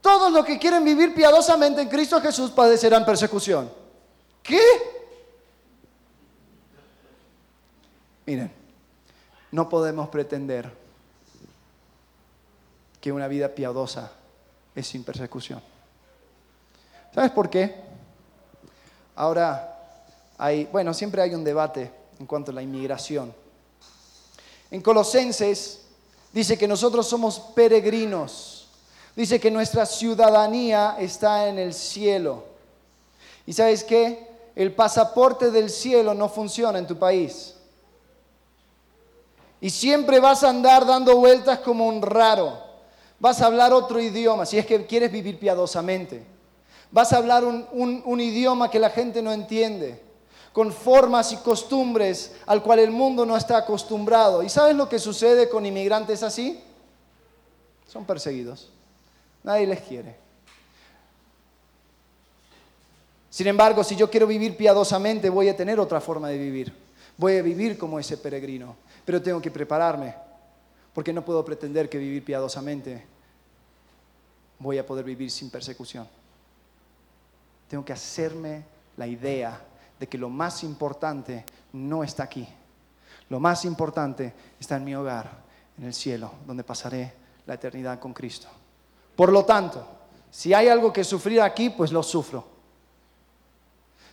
todos 0.00 0.32
los 0.32 0.44
que 0.44 0.58
quieren 0.58 0.84
vivir 0.84 1.14
piadosamente 1.14 1.80
en 1.80 1.88
Cristo 1.88 2.20
Jesús 2.20 2.50
padecerán 2.50 3.04
persecución. 3.04 3.70
¿Qué? 4.42 4.60
Miren, 8.26 8.50
no 9.52 9.68
podemos 9.68 10.08
pretender 10.08 10.83
que 13.04 13.12
una 13.12 13.28
vida 13.28 13.50
piadosa 13.50 14.10
es 14.74 14.86
sin 14.86 15.04
persecución. 15.04 15.60
¿Sabes 17.14 17.32
por 17.32 17.50
qué? 17.50 17.74
Ahora 19.14 19.78
hay, 20.38 20.64
bueno, 20.72 20.94
siempre 20.94 21.20
hay 21.20 21.34
un 21.34 21.44
debate 21.44 21.92
en 22.18 22.24
cuanto 22.24 22.50
a 22.50 22.54
la 22.54 22.62
inmigración. 22.62 23.34
En 24.70 24.80
Colosenses 24.80 25.82
dice 26.32 26.56
que 26.56 26.66
nosotros 26.66 27.06
somos 27.06 27.38
peregrinos. 27.54 28.68
Dice 29.14 29.38
que 29.38 29.50
nuestra 29.50 29.84
ciudadanía 29.84 30.96
está 30.98 31.46
en 31.46 31.58
el 31.58 31.74
cielo. 31.74 32.44
¿Y 33.44 33.52
sabes 33.52 33.84
qué? 33.84 34.30
El 34.56 34.72
pasaporte 34.72 35.50
del 35.50 35.68
cielo 35.68 36.14
no 36.14 36.30
funciona 36.30 36.78
en 36.78 36.86
tu 36.86 36.98
país. 36.98 37.54
Y 39.60 39.68
siempre 39.68 40.20
vas 40.20 40.42
a 40.42 40.48
andar 40.48 40.86
dando 40.86 41.16
vueltas 41.16 41.58
como 41.58 41.86
un 41.86 42.00
raro. 42.00 42.63
Vas 43.24 43.40
a 43.40 43.46
hablar 43.46 43.72
otro 43.72 43.98
idioma, 44.02 44.44
si 44.44 44.58
es 44.58 44.66
que 44.66 44.84
quieres 44.84 45.10
vivir 45.10 45.38
piadosamente. 45.38 46.22
Vas 46.90 47.10
a 47.14 47.16
hablar 47.16 47.42
un, 47.42 48.20
idioma 48.20 48.70
que 48.70 48.78
la 48.78 48.90
gente 48.90 49.22
no 49.22 49.32
entiende, 49.32 49.98
con 50.52 50.70
formas 50.70 51.32
y 51.32 51.38
costumbres 51.38 52.32
al 52.44 52.62
cual 52.62 52.80
el 52.80 52.90
mundo 52.90 53.24
no 53.24 53.34
está 53.34 53.56
acostumbrado. 53.56 54.42
¿Y 54.42 54.50
sabes 54.50 54.76
lo 54.76 54.90
que 54.90 54.98
sucede 54.98 55.48
con 55.48 55.64
inmigrantes 55.64 56.22
así? 56.22 56.62
Son 57.88 58.04
perseguidos. 58.04 58.68
Nadie 59.42 59.68
les 59.68 59.80
quiere. 59.80 60.16
Sin 63.30 63.46
embargo, 63.46 63.82
si 63.84 63.96
yo 63.96 64.10
quiero 64.10 64.26
vivir 64.26 64.54
piadosamente, 64.54 65.30
voy 65.30 65.48
a 65.48 65.56
tener 65.56 65.80
otra 65.80 66.02
forma 66.02 66.28
de 66.28 66.36
vivir. 66.36 66.76
Voy 67.16 67.38
a 67.38 67.42
vivir 67.42 67.78
como 67.78 67.98
ese 67.98 68.18
peregrino, 68.18 68.76
pero 69.02 69.22
tengo 69.22 69.40
que 69.40 69.50
prepararme 69.50 70.14
porque 70.92 71.14
no 71.14 71.24
puedo 71.24 71.42
pretender 71.42 71.88
que 71.88 71.96
vivir 71.96 72.22
piadosamente 72.22 73.13
voy 74.64 74.78
a 74.78 74.86
poder 74.86 75.04
vivir 75.04 75.30
sin 75.30 75.50
persecución. 75.50 76.08
Tengo 77.68 77.84
que 77.84 77.92
hacerme 77.92 78.64
la 78.96 79.06
idea 79.06 79.60
de 80.00 80.08
que 80.08 80.16
lo 80.16 80.30
más 80.30 80.64
importante 80.64 81.44
no 81.74 82.02
está 82.02 82.24
aquí. 82.24 82.48
Lo 83.28 83.38
más 83.38 83.66
importante 83.66 84.32
está 84.58 84.76
en 84.76 84.84
mi 84.84 84.94
hogar, 84.94 85.30
en 85.78 85.84
el 85.84 85.94
cielo, 85.94 86.32
donde 86.46 86.64
pasaré 86.64 87.12
la 87.46 87.54
eternidad 87.54 87.98
con 87.98 88.14
Cristo. 88.14 88.48
Por 89.14 89.30
lo 89.30 89.44
tanto, 89.44 89.86
si 90.30 90.54
hay 90.54 90.68
algo 90.68 90.92
que 90.92 91.04
sufrir 91.04 91.42
aquí, 91.42 91.68
pues 91.68 91.92
lo 91.92 92.02
sufro. 92.02 92.46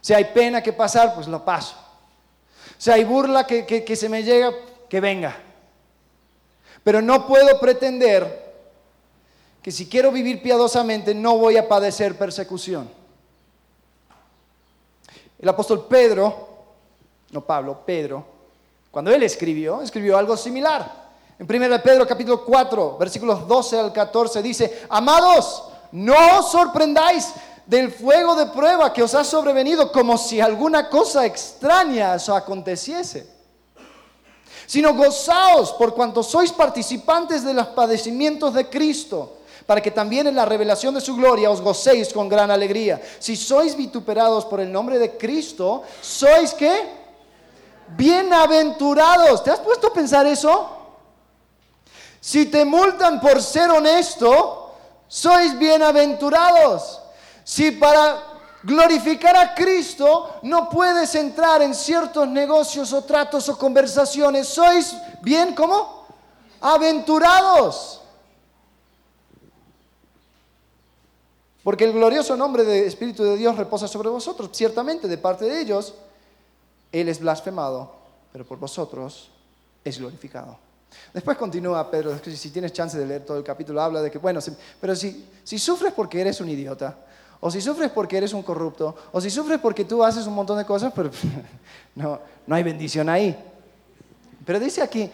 Si 0.02 0.14
hay 0.14 0.26
pena 0.26 0.62
que 0.62 0.74
pasar, 0.74 1.16
pues 1.16 1.28
lo 1.28 1.46
paso. 1.46 1.76
Si 2.78 2.92
hay 2.92 3.06
burla 3.06 3.48
que, 3.48 3.66
que 3.66 3.96
se 3.96 4.10
me 4.10 4.22
llega, 4.22 4.52
que 4.90 5.00
venga. 5.00 5.34
Pero 6.84 7.02
no 7.02 7.26
puedo 7.26 7.58
pretender 7.60 8.51
que 9.62 9.72
si 9.72 9.88
quiero 9.88 10.12
vivir 10.12 10.42
piadosamente 10.42 11.14
no 11.14 11.38
voy 11.38 11.58
a 11.58 11.68
padecer 11.68 12.18
persecución. 12.18 12.90
El 15.40 15.50
apóstol 15.50 15.86
Pedro, 15.88 16.50
no 17.32 17.42
Pablo, 17.42 17.82
Pedro, 17.86 18.26
cuando 18.90 19.12
él 19.12 19.24
escribió, 19.24 19.82
escribió 19.82 20.18
algo 20.18 20.36
similar. 20.36 21.10
En 21.40 21.46
1 21.46 21.82
Pedro 21.82 22.08
capítulo 22.08 22.44
4, 22.44 22.98
versículos 22.98 23.48
12 23.48 23.80
al 23.80 23.94
14 23.94 24.42
dice, 24.42 24.84
amados, 24.90 25.64
no 25.92 26.40
os 26.40 26.52
sorprendáis 26.52 27.34
del 27.66 27.92
fuego 27.92 28.36
de 28.36 28.48
prueba 28.48 28.92
que 28.92 29.04
os 29.04 29.16
ha 29.16 29.24
sobrevenido 29.24 29.92
como 29.92 30.18
si 30.18 30.40
alguna 30.40 30.90
cosa 30.90 31.26
extraña 31.26 32.14
os 32.14 32.30
aconteciese 32.30 33.42
sino 34.72 34.94
gozaos 34.94 35.74
por 35.74 35.94
cuanto 35.94 36.24
sois 36.24 36.50
participantes 36.50 37.44
de 37.44 37.54
los 37.54 37.68
padecimientos 37.76 38.54
de 38.54 38.70
Cristo, 38.70 39.41
para 39.72 39.80
que 39.80 39.92
también 39.92 40.28
en 40.28 40.36
la 40.36 40.44
revelación 40.44 40.94
de 40.94 41.00
su 41.00 41.16
gloria 41.16 41.50
os 41.50 41.62
gocéis 41.62 42.12
con 42.12 42.28
gran 42.28 42.52
alegría. 42.52 43.02
Si 43.20 43.38
sois 43.38 43.74
vituperados 43.74 44.44
por 44.44 44.60
el 44.60 44.70
nombre 44.70 45.00
de 45.00 45.16
Cristo, 45.18 45.84
sois 46.02 46.54
qué? 46.54 46.92
Bienaventurados. 47.96 49.42
¿Te 49.42 49.50
has 49.50 49.62
puesto 49.62 49.88
a 49.88 49.94
pensar 49.94 50.26
eso? 50.28 50.70
Si 52.20 52.48
te 52.48 52.66
multan 52.66 53.22
por 53.22 53.42
ser 53.42 53.72
honesto, 53.72 54.74
sois 55.08 55.58
bienaventurados. 55.58 57.00
Si 57.46 57.72
para 57.72 58.24
glorificar 58.64 59.38
a 59.38 59.56
Cristo, 59.56 60.40
no 60.42 60.70
puedes 60.70 61.16
entrar 61.16 61.62
en 61.62 61.74
ciertos 61.74 62.28
negocios 62.28 62.92
o 62.92 63.06
tratos 63.06 63.48
o 63.48 63.58
conversaciones. 63.58 64.50
Sois 64.50 64.94
bien, 65.22 65.56
¿cómo? 65.56 66.08
Aventurados. 66.60 68.01
Porque 71.64 71.86
el 71.86 71.94
glorioso 71.94 72.36
nombre 72.36 72.64
del 72.64 72.86
Espíritu 72.86 73.24
de 73.24 73.38
Dios 73.38 73.56
reposa 73.56 73.88
sobre 73.88 74.10
vosotros. 74.10 74.50
Ciertamente, 74.52 75.08
de 75.08 75.18
parte 75.18 75.46
de 75.46 75.62
ellos, 75.62 75.94
Él 76.92 77.08
es 77.08 77.20
blasfemado, 77.20 77.94
pero 78.32 78.46
por 78.46 78.58
vosotros 78.58 79.30
es 79.84 80.00
glorificado. 80.00 80.58
Después 81.14 81.38
continúa 81.38 81.90
Pedro, 81.90 82.18
si 82.24 82.50
tienes 82.50 82.74
chance 82.74 82.98
de 82.98 83.06
leer 83.06 83.26
todo 83.26 83.38
el 83.38 83.44
capítulo, 83.44 83.82
habla 83.82 84.02
de 84.02 84.12
que, 84.12 84.18
bueno, 84.18 84.40
pero 84.80 84.96
si, 84.96 85.26
si 85.44 85.58
sufres 85.58 85.94
porque 85.94 86.20
eres 86.20 86.42
un 86.42 86.50
idiota, 86.50 86.98
o 87.40 87.50
si 87.50 87.62
sufres 87.62 87.92
porque 87.92 88.18
eres 88.18 88.34
un 88.34 88.44
corrupto, 88.44 88.96
o 89.12 89.22
si 89.22 89.30
sufres 89.30 89.60
porque 89.60 89.86
tú 89.86 90.04
haces 90.04 90.28
un 90.28 90.34
montón 90.34 90.58
de 90.58 90.66
cosas, 90.66 90.92
pero 90.96 91.12
no, 91.96 92.20
no 92.46 92.56
hay 92.56 92.64
bendición 92.64 93.08
ahí. 93.08 93.38
Pero 94.46 94.60
dice 94.60 94.82
aquí, 94.82 95.10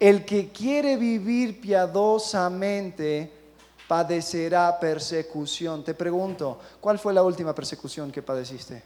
el 0.00 0.24
que 0.24 0.48
quiere 0.48 0.96
vivir 0.96 1.60
piadosamente 1.60 3.37
padecerá 3.88 4.78
persecución. 4.78 5.82
Te 5.82 5.94
pregunto, 5.94 6.60
¿cuál 6.80 6.98
fue 6.98 7.14
la 7.14 7.22
última 7.22 7.54
persecución 7.54 8.12
que 8.12 8.22
padeciste? 8.22 8.82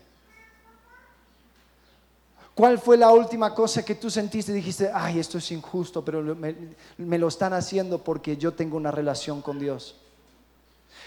¿Cuál 2.54 2.78
fue 2.78 2.96
la 2.96 3.10
última 3.10 3.54
cosa 3.54 3.84
que 3.84 3.94
tú 3.94 4.10
sentiste 4.10 4.52
y 4.52 4.56
dijiste, 4.56 4.90
ay, 4.94 5.18
esto 5.18 5.38
es 5.38 5.50
injusto, 5.50 6.04
pero 6.04 6.22
me, 6.22 6.54
me, 6.98 7.18
lo 7.18 7.28
están 7.28 7.54
haciendo 7.54 7.98
porque 7.98 8.36
yo 8.36 8.52
tengo 8.52 8.76
una 8.76 8.90
relación 8.90 9.42
con 9.42 9.58
Dios? 9.58 9.96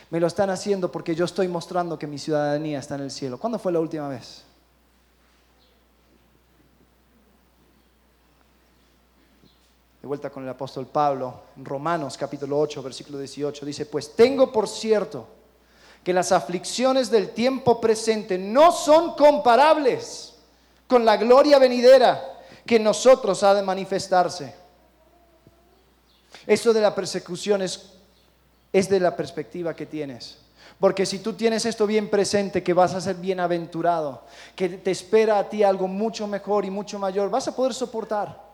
Me 0.09 0.19
lo 0.19 0.27
están 0.27 0.49
haciendo 0.49 0.91
porque 0.91 1.15
yo 1.15 1.23
estoy 1.23 1.47
mostrando 1.47 1.97
que 1.97 2.07
mi 2.07 2.17
ciudadanía 2.17 2.79
está 2.79 2.95
en 2.95 3.01
el 3.01 3.11
cielo. 3.11 3.37
¿Cuándo 3.39 3.59
fue 3.59 3.71
la 3.71 3.79
última 3.79 4.07
vez? 4.09 4.43
De 10.05 10.07
vuelta 10.07 10.29
con 10.29 10.43
el 10.43 10.49
apóstol 10.49 10.85
Pablo, 10.85 11.33
en 11.57 11.65
Romanos 11.65 12.15
capítulo 12.15 12.59
8, 12.59 12.83
versículo 12.83 13.17
18, 13.17 13.65
dice, 13.65 13.87
pues 13.87 14.15
tengo 14.15 14.51
por 14.51 14.67
cierto 14.67 15.27
que 16.03 16.13
las 16.13 16.31
aflicciones 16.31 17.09
del 17.09 17.31
tiempo 17.31 17.81
presente 17.81 18.37
no 18.37 18.71
son 18.71 19.15
comparables 19.15 20.35
con 20.85 21.05
la 21.05 21.17
gloria 21.17 21.57
venidera 21.57 22.23
que 22.67 22.75
en 22.75 22.83
nosotros 22.83 23.41
ha 23.41 23.55
de 23.55 23.63
manifestarse. 23.63 24.53
Eso 26.45 26.71
de 26.71 26.81
la 26.81 26.93
persecución 26.93 27.63
es, 27.63 27.93
es 28.71 28.87
de 28.87 28.99
la 28.99 29.15
perspectiva 29.15 29.75
que 29.75 29.87
tienes. 29.87 30.37
Porque 30.79 31.07
si 31.07 31.17
tú 31.17 31.33
tienes 31.33 31.65
esto 31.65 31.87
bien 31.87 32.11
presente, 32.11 32.61
que 32.61 32.73
vas 32.75 32.93
a 32.93 33.01
ser 33.01 33.15
bienaventurado, 33.15 34.21
que 34.55 34.69
te 34.69 34.91
espera 34.91 35.39
a 35.39 35.49
ti 35.49 35.63
algo 35.63 35.87
mucho 35.87 36.27
mejor 36.27 36.63
y 36.63 36.69
mucho 36.69 36.99
mayor, 36.99 37.31
vas 37.31 37.47
a 37.47 37.55
poder 37.55 37.73
soportar. 37.73 38.44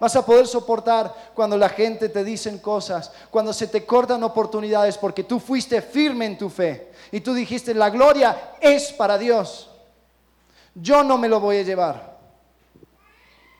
Vas 0.00 0.16
a 0.16 0.26
poder 0.26 0.46
soportar 0.46 1.14
cuando 1.34 1.56
la 1.56 1.68
gente 1.68 2.08
te 2.08 2.24
dicen 2.24 2.58
cosas, 2.58 3.12
cuando 3.30 3.52
se 3.52 3.68
te 3.68 3.86
cortan 3.86 4.22
oportunidades, 4.22 4.98
porque 4.98 5.24
tú 5.24 5.38
fuiste 5.38 5.80
firme 5.80 6.26
en 6.26 6.38
tu 6.38 6.50
fe 6.50 6.92
y 7.12 7.20
tú 7.20 7.32
dijiste, 7.32 7.74
la 7.74 7.90
gloria 7.90 8.54
es 8.60 8.92
para 8.92 9.16
Dios. 9.16 9.70
Yo 10.74 11.04
no 11.04 11.16
me 11.16 11.28
lo 11.28 11.38
voy 11.38 11.58
a 11.58 11.62
llevar. 11.62 12.18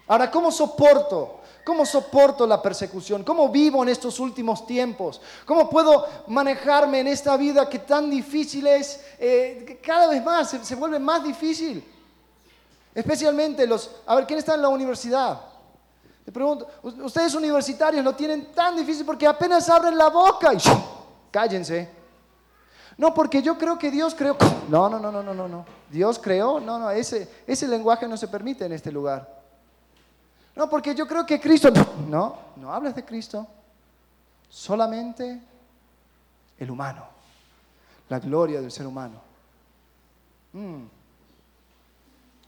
Ahora, 0.08 0.30
¿cómo 0.30 0.50
soporto? 0.50 1.40
¿Cómo 1.64 1.86
soporto 1.86 2.46
la 2.46 2.60
persecución? 2.60 3.24
¿Cómo 3.24 3.48
vivo 3.48 3.82
en 3.82 3.88
estos 3.88 4.20
últimos 4.20 4.66
tiempos? 4.66 5.22
¿Cómo 5.46 5.70
puedo 5.70 6.06
manejarme 6.26 7.00
en 7.00 7.08
esta 7.08 7.38
vida 7.38 7.68
que 7.70 7.78
tan 7.78 8.10
difícil 8.10 8.66
es? 8.66 9.02
Eh, 9.18 9.80
cada 9.82 10.08
vez 10.08 10.22
más 10.22 10.50
se, 10.50 10.62
se 10.62 10.74
vuelve 10.74 10.98
más 10.98 11.24
difícil. 11.24 11.82
Especialmente 12.94 13.66
los... 13.66 13.90
A 14.04 14.16
ver, 14.16 14.26
¿quién 14.26 14.40
está 14.40 14.54
en 14.54 14.62
la 14.62 14.68
universidad? 14.68 15.53
Te 16.24 16.32
pregunto, 16.32 16.66
ustedes 16.82 17.34
universitarios 17.34 18.02
lo 18.02 18.14
tienen 18.14 18.52
tan 18.52 18.76
difícil 18.76 19.04
porque 19.04 19.26
apenas 19.26 19.68
abren 19.68 19.96
la 19.96 20.08
boca 20.08 20.54
y 20.54 20.58
cállense. 21.30 21.90
No, 22.96 23.12
porque 23.12 23.42
yo 23.42 23.58
creo 23.58 23.78
que 23.78 23.90
Dios 23.90 24.14
creó. 24.14 24.36
No, 24.68 24.88
no, 24.88 24.98
no, 24.98 25.10
no, 25.12 25.22
no, 25.22 25.34
no, 25.34 25.48
no. 25.48 25.66
Dios 25.90 26.18
creó. 26.18 26.60
No, 26.60 26.78
no, 26.78 26.90
ese, 26.90 27.28
ese 27.46 27.68
lenguaje 27.68 28.08
no 28.08 28.16
se 28.16 28.28
permite 28.28 28.64
en 28.64 28.72
este 28.72 28.90
lugar. 28.90 29.42
No, 30.54 30.70
porque 30.70 30.94
yo 30.94 31.06
creo 31.06 31.26
que 31.26 31.40
Cristo. 31.40 31.70
No, 32.08 32.38
no 32.56 32.72
hables 32.72 32.94
de 32.94 33.04
Cristo. 33.04 33.46
Solamente 34.48 35.42
el 36.58 36.70
humano. 36.70 37.06
La 38.08 38.20
gloria 38.20 38.60
del 38.60 38.70
ser 38.70 38.86
humano. 38.86 39.20
Mm. 40.52 40.84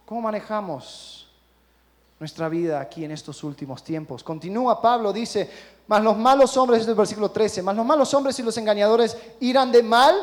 ¿Cómo 0.06 0.22
manejamos 0.22 1.25
nuestra 2.18 2.48
vida 2.48 2.80
aquí 2.80 3.04
en 3.04 3.10
estos 3.10 3.44
últimos 3.44 3.84
tiempos. 3.84 4.22
Continúa 4.24 4.80
Pablo, 4.80 5.12
dice, 5.12 5.50
mas 5.86 6.02
los 6.02 6.16
malos 6.16 6.56
hombres, 6.56 6.80
este 6.80 6.90
es 6.90 6.94
el 6.94 6.98
versículo 6.98 7.30
13, 7.30 7.62
mas 7.62 7.76
los 7.76 7.84
malos 7.84 8.12
hombres 8.14 8.38
y 8.38 8.42
los 8.42 8.56
engañadores 8.56 9.16
irán 9.40 9.70
de 9.70 9.82
mal 9.82 10.14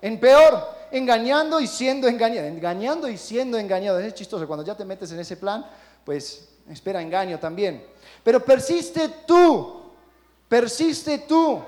en 0.00 0.18
peor, 0.18 0.66
engañando 0.90 1.60
y 1.60 1.66
siendo 1.66 2.08
engañados, 2.08 2.50
engañando 2.50 3.08
y 3.08 3.16
siendo 3.16 3.58
engañados. 3.58 4.02
Es 4.02 4.14
chistoso, 4.14 4.46
cuando 4.46 4.64
ya 4.64 4.74
te 4.74 4.84
metes 4.84 5.12
en 5.12 5.20
ese 5.20 5.36
plan, 5.36 5.66
pues 6.04 6.48
espera 6.68 7.02
engaño 7.02 7.38
también. 7.38 7.86
Pero 8.24 8.44
persiste 8.44 9.08
tú, 9.26 9.82
persiste 10.48 11.18
tú 11.18 11.60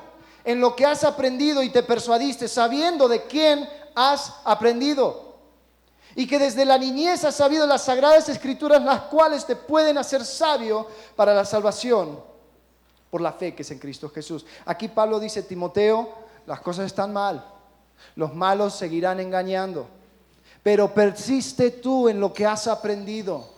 en 0.45 0.61
lo 0.61 0.75
que 0.75 0.85
has 0.85 1.05
aprendido 1.05 1.63
y 1.63 1.71
te 1.71 1.83
persuadiste, 1.83 2.49
sabiendo 2.49 3.07
de 3.07 3.23
quién 3.25 3.69
has 3.95 4.35
aprendido 4.45 5.34
y 6.17 6.27
que 6.27 6.39
desde 6.39 6.65
la 6.65 6.79
niñez 6.79 7.25
has 7.25 7.35
sabido 7.35 7.67
las 7.67 7.85
sagradas 7.85 8.29
escrituras, 8.29 8.83
las 8.83 9.03
cuales 9.03 9.45
te 9.45 9.57
pueden 9.57 9.99
hacer 9.99 10.25
sabio 10.25 10.89
para 11.17 11.35
la 11.35 11.45
salvación 11.45 12.21
por 13.11 13.21
la 13.21 13.33
fe 13.33 13.55
que 13.55 13.63
es 13.63 13.71
en 13.71 13.79
Cristo 13.79 14.09
Jesús. 14.09 14.45
Aquí 14.65 14.89
Pablo 14.89 15.19
dice, 15.19 15.43
Timoteo, 15.43 16.13
las 16.47 16.61
cosas 16.61 16.87
están 16.87 17.13
mal, 17.13 17.45
los 18.17 18.35
malos 18.35 18.75
seguirán 18.75 19.21
engañando, 19.21 19.89
pero 20.63 20.93
persiste 20.93 21.71
tú 21.71 22.09
en 22.09 22.21
lo 22.21 22.33
que 22.33 22.47
has 22.47 22.67
aprendido. 22.67 23.53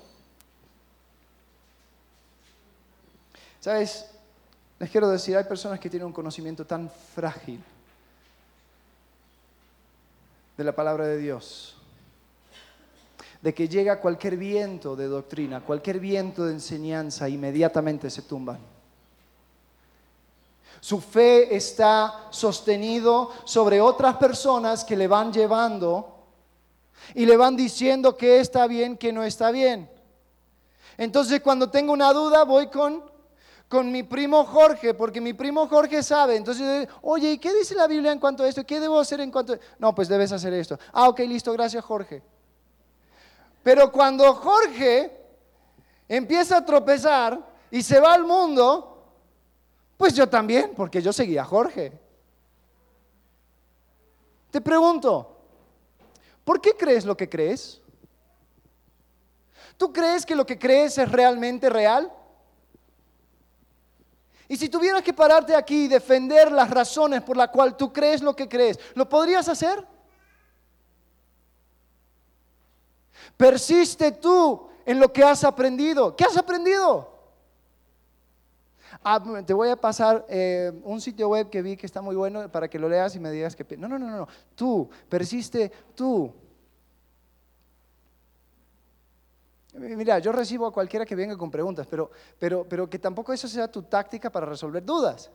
¿Sabes? 3.60 4.06
Les 4.78 4.90
quiero 4.90 5.08
decir, 5.08 5.36
hay 5.36 5.44
personas 5.44 5.80
que 5.80 5.90
tienen 5.90 6.06
un 6.06 6.12
conocimiento 6.12 6.64
tan 6.64 6.90
frágil 7.14 7.62
de 10.56 10.64
la 10.64 10.72
palabra 10.72 11.06
de 11.06 11.18
Dios 11.18 11.75
de 13.42 13.54
que 13.54 13.68
llega 13.68 14.00
cualquier 14.00 14.36
viento 14.36 14.96
de 14.96 15.06
doctrina, 15.06 15.60
cualquier 15.60 16.00
viento 16.00 16.44
de 16.44 16.52
enseñanza, 16.52 17.28
inmediatamente 17.28 18.10
se 18.10 18.22
tumban. 18.22 18.58
Su 20.80 21.00
fe 21.00 21.54
está 21.56 22.26
sostenido 22.30 23.30
sobre 23.44 23.80
otras 23.80 24.16
personas 24.16 24.84
que 24.84 24.96
le 24.96 25.08
van 25.08 25.32
llevando 25.32 26.14
y 27.14 27.26
le 27.26 27.36
van 27.36 27.56
diciendo 27.56 28.16
que 28.16 28.40
está 28.40 28.66
bien, 28.66 28.96
que 28.96 29.12
no 29.12 29.24
está 29.24 29.50
bien. 29.50 29.90
Entonces 30.96 31.40
cuando 31.40 31.70
tengo 31.70 31.92
una 31.92 32.12
duda 32.12 32.44
voy 32.44 32.68
con, 32.68 33.02
con 33.68 33.90
mi 33.90 34.02
primo 34.02 34.44
Jorge, 34.44 34.94
porque 34.94 35.20
mi 35.20 35.32
primo 35.32 35.66
Jorge 35.66 36.02
sabe. 36.02 36.36
Entonces, 36.36 36.88
oye, 37.02 37.32
¿y 37.32 37.38
qué 37.38 37.52
dice 37.52 37.74
la 37.74 37.86
Biblia 37.86 38.12
en 38.12 38.20
cuanto 38.20 38.44
a 38.44 38.48
esto? 38.48 38.64
¿Qué 38.64 38.80
debo 38.80 39.00
hacer 39.00 39.20
en 39.20 39.30
cuanto 39.30 39.54
a... 39.54 39.58
No, 39.78 39.94
pues 39.94 40.08
debes 40.08 40.32
hacer 40.32 40.52
esto. 40.54 40.78
Ah, 40.92 41.08
ok, 41.08 41.20
listo, 41.20 41.52
gracias 41.52 41.84
Jorge. 41.84 42.22
Pero 43.66 43.90
cuando 43.90 44.32
Jorge 44.32 45.10
empieza 46.08 46.58
a 46.58 46.64
tropezar 46.64 47.44
y 47.68 47.82
se 47.82 47.98
va 47.98 48.14
al 48.14 48.22
mundo, 48.22 49.02
pues 49.96 50.14
yo 50.14 50.28
también, 50.28 50.72
porque 50.76 51.02
yo 51.02 51.12
seguía 51.12 51.42
a 51.42 51.46
Jorge. 51.46 51.90
Te 54.52 54.60
pregunto, 54.60 55.36
¿por 56.44 56.60
qué 56.60 56.76
crees 56.76 57.04
lo 57.04 57.16
que 57.16 57.28
crees? 57.28 57.80
¿Tú 59.76 59.92
crees 59.92 60.24
que 60.24 60.36
lo 60.36 60.46
que 60.46 60.60
crees 60.60 60.96
es 60.98 61.10
realmente 61.10 61.68
real? 61.68 62.12
Y 64.46 64.56
si 64.56 64.68
tuvieras 64.68 65.02
que 65.02 65.12
pararte 65.12 65.56
aquí 65.56 65.86
y 65.86 65.88
defender 65.88 66.52
las 66.52 66.70
razones 66.70 67.20
por 67.20 67.36
las 67.36 67.48
cuales 67.48 67.76
tú 67.76 67.92
crees 67.92 68.22
lo 68.22 68.36
que 68.36 68.48
crees, 68.48 68.78
¿lo 68.94 69.08
podrías 69.08 69.48
hacer? 69.48 69.95
Persiste 73.36 74.12
tú 74.12 74.68
en 74.84 75.00
lo 75.00 75.12
que 75.12 75.22
has 75.22 75.44
aprendido. 75.44 76.14
¿Qué 76.16 76.24
has 76.24 76.36
aprendido? 76.36 77.16
Ah, 79.02 79.22
te 79.44 79.52
voy 79.52 79.68
a 79.68 79.76
pasar 79.76 80.24
eh, 80.28 80.72
un 80.84 81.00
sitio 81.00 81.28
web 81.28 81.50
que 81.50 81.62
vi 81.62 81.76
que 81.76 81.86
está 81.86 82.00
muy 82.00 82.16
bueno 82.16 82.50
para 82.50 82.68
que 82.68 82.78
lo 82.78 82.88
leas 82.88 83.14
y 83.14 83.20
me 83.20 83.30
digas 83.30 83.54
que... 83.54 83.76
No, 83.76 83.88
no, 83.88 83.98
no, 83.98 84.08
no. 84.08 84.28
Tú, 84.54 84.88
persiste 85.08 85.70
tú. 85.94 86.32
Mira, 89.74 90.18
yo 90.18 90.32
recibo 90.32 90.66
a 90.66 90.72
cualquiera 90.72 91.04
que 91.04 91.14
venga 91.14 91.36
con 91.36 91.50
preguntas, 91.50 91.86
pero, 91.88 92.10
pero, 92.38 92.66
pero 92.66 92.88
que 92.88 92.98
tampoco 92.98 93.32
eso 93.32 93.46
sea 93.46 93.70
tu 93.70 93.82
táctica 93.82 94.30
para 94.30 94.46
resolver 94.46 94.82
dudas. 94.84 95.30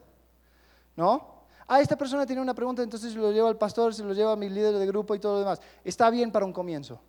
¿No? 0.95 1.41
Ah, 1.67 1.79
esta 1.79 1.95
persona 1.95 2.25
tiene 2.25 2.41
una 2.41 2.53
pregunta, 2.53 2.81
entonces 2.81 3.13
se 3.13 3.19
lo 3.19 3.31
llevo 3.31 3.47
al 3.47 3.57
pastor, 3.57 3.93
se 3.93 4.03
lo 4.03 4.13
llevo 4.13 4.31
a 4.31 4.35
mi 4.35 4.49
líder 4.49 4.77
de 4.77 4.85
grupo 4.87 5.13
y 5.13 5.19
todo 5.19 5.33
lo 5.33 5.39
demás. 5.39 5.61
Está 5.83 6.09
bien 6.09 6.31
para 6.31 6.45
un 6.45 6.51
comienzo. 6.51 6.99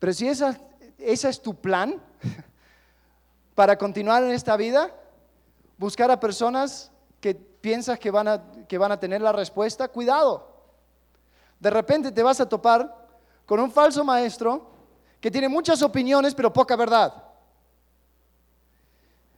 Pero 0.00 0.12
si 0.14 0.26
esa, 0.26 0.58
es 0.98 1.40
tu 1.40 1.54
plan 1.54 2.02
para 3.54 3.76
continuar 3.76 4.24
en 4.24 4.32
esta 4.32 4.56
vida, 4.56 4.92
buscar 5.78 6.10
a 6.10 6.18
personas 6.18 6.90
que 7.20 7.34
piensas 7.34 7.98
que 7.98 8.10
van, 8.10 8.26
a, 8.26 8.42
que 8.66 8.78
van 8.78 8.90
a 8.90 8.98
tener 8.98 9.20
la 9.20 9.30
respuesta, 9.30 9.86
cuidado. 9.88 10.48
De 11.60 11.70
repente 11.70 12.10
te 12.10 12.22
vas 12.22 12.40
a 12.40 12.48
topar 12.48 13.06
con 13.44 13.60
un 13.60 13.70
falso 13.70 14.02
maestro 14.02 14.70
que 15.20 15.30
tiene 15.30 15.48
muchas 15.48 15.82
opiniones 15.82 16.34
pero 16.34 16.52
poca 16.52 16.74
verdad. 16.76 17.12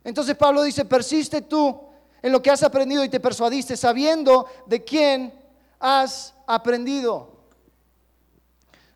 Entonces 0.05 0.37
Pablo 0.37 0.63
dice, 0.63 0.85
persiste 0.85 1.43
tú 1.43 1.81
en 2.23 2.31
lo 2.31 2.41
que 2.41 2.51
has 2.51 2.63
aprendido 2.63 3.03
y 3.03 3.09
te 3.09 3.19
persuadiste 3.19 3.77
sabiendo 3.77 4.47
de 4.67 4.85
quién 4.85 5.35
has 5.81 6.35
aprendido. 6.47 7.42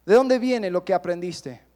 ¿De 0.07 0.15
dónde 0.15 0.39
viene 0.39 0.71
lo 0.71 0.85
que 0.85 0.95
aprendiste? 0.95 1.67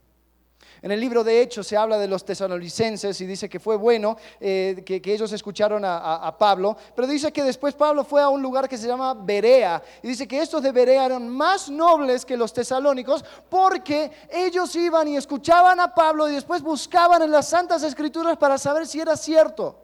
En 0.82 0.92
el 0.92 1.00
libro 1.00 1.22
de 1.22 1.42
Hechos 1.42 1.66
se 1.66 1.76
habla 1.76 1.98
de 1.98 2.08
los 2.08 2.24
tesalonicenses 2.24 3.20
y 3.20 3.26
dice 3.26 3.50
que 3.50 3.60
fue 3.60 3.76
bueno 3.76 4.16
eh, 4.38 4.82
que, 4.86 5.02
ellos 5.12 5.30
escucharon 5.32 5.82
a, 5.84 6.34
Pablo, 6.38 6.74
pero 6.94 7.06
dice 7.06 7.32
que 7.32 7.42
después 7.42 7.74
Pablo 7.74 8.02
fue 8.02 8.22
a 8.22 8.30
un 8.30 8.40
lugar 8.40 8.66
que 8.66 8.78
se 8.78 8.86
llama 8.86 9.12
Berea 9.12 9.82
y 10.02 10.08
dice 10.08 10.26
que 10.26 10.40
estos 10.40 10.62
de 10.62 10.72
Berea 10.72 11.06
eran 11.06 11.28
más 11.28 11.68
nobles 11.68 12.24
que 12.24 12.36
los 12.36 12.54
tesalónicos 12.54 13.22
porque 13.50 14.10
ellos 14.30 14.74
iban 14.74 15.08
y 15.08 15.16
escuchaban 15.16 15.78
a 15.80 15.94
Pablo 15.94 16.28
y 16.28 16.32
después 16.32 16.62
buscaban 16.62 17.20
en 17.20 17.30
las 17.30 17.48
santas 17.48 17.82
escrituras 17.82 18.38
para 18.38 18.56
saber 18.56 18.86
si 18.86 19.00
era 19.00 19.16
cierto. 19.16 19.76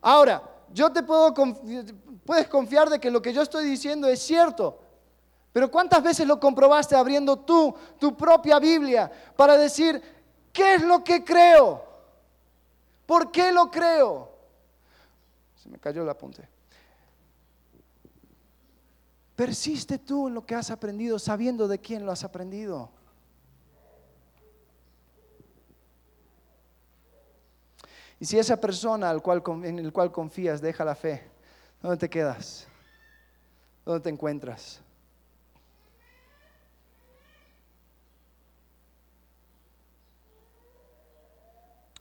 Ahora, 0.00 0.42
yo 0.72 0.90
te 0.90 1.02
puedo, 1.02 1.34
puedes 2.24 2.48
confiar 2.48 2.88
de 2.88 2.98
que 2.98 3.10
lo 3.10 3.20
que 3.20 3.34
yo 3.34 3.42
estoy 3.42 3.64
diciendo 3.66 4.08
es 4.08 4.20
cierto. 4.20 4.89
Pero 5.52 5.70
¿cuántas 5.70 6.02
veces 6.02 6.26
lo 6.26 6.38
comprobaste 6.38 6.94
abriendo 6.94 7.36
tú 7.36 7.74
tu 7.98 8.16
propia 8.16 8.58
Biblia 8.58 9.10
para 9.36 9.56
decir, 9.56 10.00
¿qué 10.52 10.74
es 10.74 10.82
lo 10.82 11.02
que 11.02 11.24
creo? 11.24 11.84
¿Por 13.04 13.32
qué 13.32 13.50
lo 13.50 13.70
creo? 13.70 14.30
Se 15.56 15.68
me 15.68 15.78
cayó 15.78 16.02
el 16.02 16.08
apunte. 16.08 16.48
Persiste 19.34 19.98
tú 19.98 20.28
en 20.28 20.34
lo 20.34 20.46
que 20.46 20.54
has 20.54 20.70
aprendido 20.70 21.18
sabiendo 21.18 21.66
de 21.66 21.78
quién 21.78 22.06
lo 22.06 22.12
has 22.12 22.22
aprendido. 22.22 22.90
Y 28.20 28.26
si 28.26 28.38
esa 28.38 28.60
persona 28.60 29.10
al 29.10 29.22
cual, 29.22 29.42
en 29.64 29.78
el 29.78 29.92
cual 29.92 30.12
confías 30.12 30.60
deja 30.60 30.84
la 30.84 30.94
fe, 30.94 31.28
¿dónde 31.80 31.96
te 31.96 32.10
quedas? 32.10 32.68
¿Dónde 33.84 34.00
te 34.02 34.10
encuentras? 34.10 34.82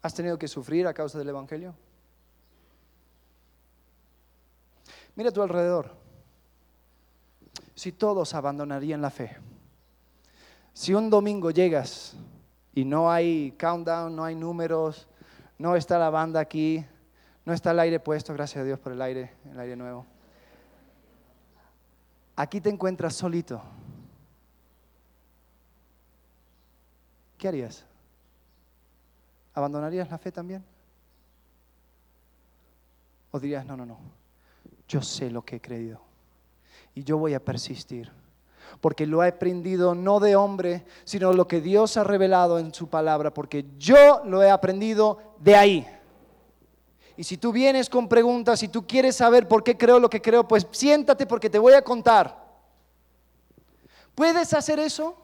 ¿Has 0.02 0.14
tenido 0.14 0.38
que 0.38 0.48
sufrir 0.48 0.88
a 0.88 0.94
causa 0.94 1.18
del 1.18 1.30
Evangelio? 1.30 1.76
Mira 5.16 5.32
tu 5.32 5.42
alrededor. 5.42 5.94
Si 7.76 7.92
todos 7.92 8.34
abandonarían 8.34 9.02
la 9.02 9.10
fe, 9.10 9.38
si 10.74 10.94
un 10.94 11.10
domingo 11.10 11.52
llegas 11.52 12.16
y 12.74 12.86
no 12.86 13.12
hay 13.12 13.52
countdown, 13.60 14.16
no 14.16 14.24
hay 14.24 14.36
números, 14.36 15.08
no 15.58 15.76
está 15.76 16.00
la 16.00 16.10
banda 16.10 16.40
aquí, 16.40 16.86
no 17.46 17.54
está 17.54 17.72
el 17.72 17.80
aire 17.80 18.00
puesto, 18.00 18.34
gracias 18.34 18.62
a 18.62 18.66
Dios 18.66 18.80
por 18.80 18.94
el 18.94 19.02
aire, 19.02 19.34
el 19.52 19.60
aire 19.60 19.76
nuevo. 19.76 20.06
Aquí 22.36 22.62
te 22.62 22.70
encuentras 22.70 23.16
solito. 23.16 23.62
¿Qué 27.38 27.48
harías? 27.50 27.89
¿Abandonarías 29.54 30.10
la 30.10 30.18
fe 30.18 30.32
también? 30.32 30.64
¿O 33.32 33.40
dirías, 33.40 33.66
no, 33.66 33.78
no, 33.78 33.86
no, 33.86 33.98
yo 34.88 35.02
sé 35.02 35.30
lo 35.30 35.44
que 35.44 35.58
he 35.58 35.62
creído 35.62 36.02
y 36.96 37.04
yo 37.04 37.18
voy 37.18 37.34
a 37.34 37.44
persistir? 37.44 38.12
Porque 38.82 39.06
lo 39.06 39.24
he 39.24 39.28
aprendido 39.28 39.94
no 39.96 40.20
de 40.20 40.36
hombre, 40.36 40.86
sino 41.04 41.34
lo 41.34 41.48
que 41.48 41.62
Dios 41.62 41.98
ha 41.98 42.04
revelado 42.04 42.60
en 42.60 42.74
su 42.74 42.88
palabra, 42.88 43.34
porque 43.34 43.66
yo 43.78 44.22
lo 44.26 44.42
he 44.42 44.50
aprendido 44.50 45.36
de 45.40 45.56
ahí. 45.56 45.88
Y 47.18 47.24
si 47.24 47.38
tú 47.38 47.52
vienes 47.52 47.90
con 47.90 48.08
preguntas, 48.08 48.60
si 48.60 48.70
tú 48.70 48.88
quieres 48.88 49.16
saber 49.18 49.48
por 49.48 49.64
qué 49.64 49.78
creo 49.78 50.00
lo 50.00 50.10
que 50.10 50.22
creo, 50.22 50.48
pues 50.48 50.66
siéntate 50.72 51.26
porque 51.26 51.50
te 51.50 51.60
voy 51.60 51.74
a 51.74 51.84
contar. 51.84 52.48
¿Puedes 54.16 54.54
hacer 54.54 54.80
eso? 54.80 55.16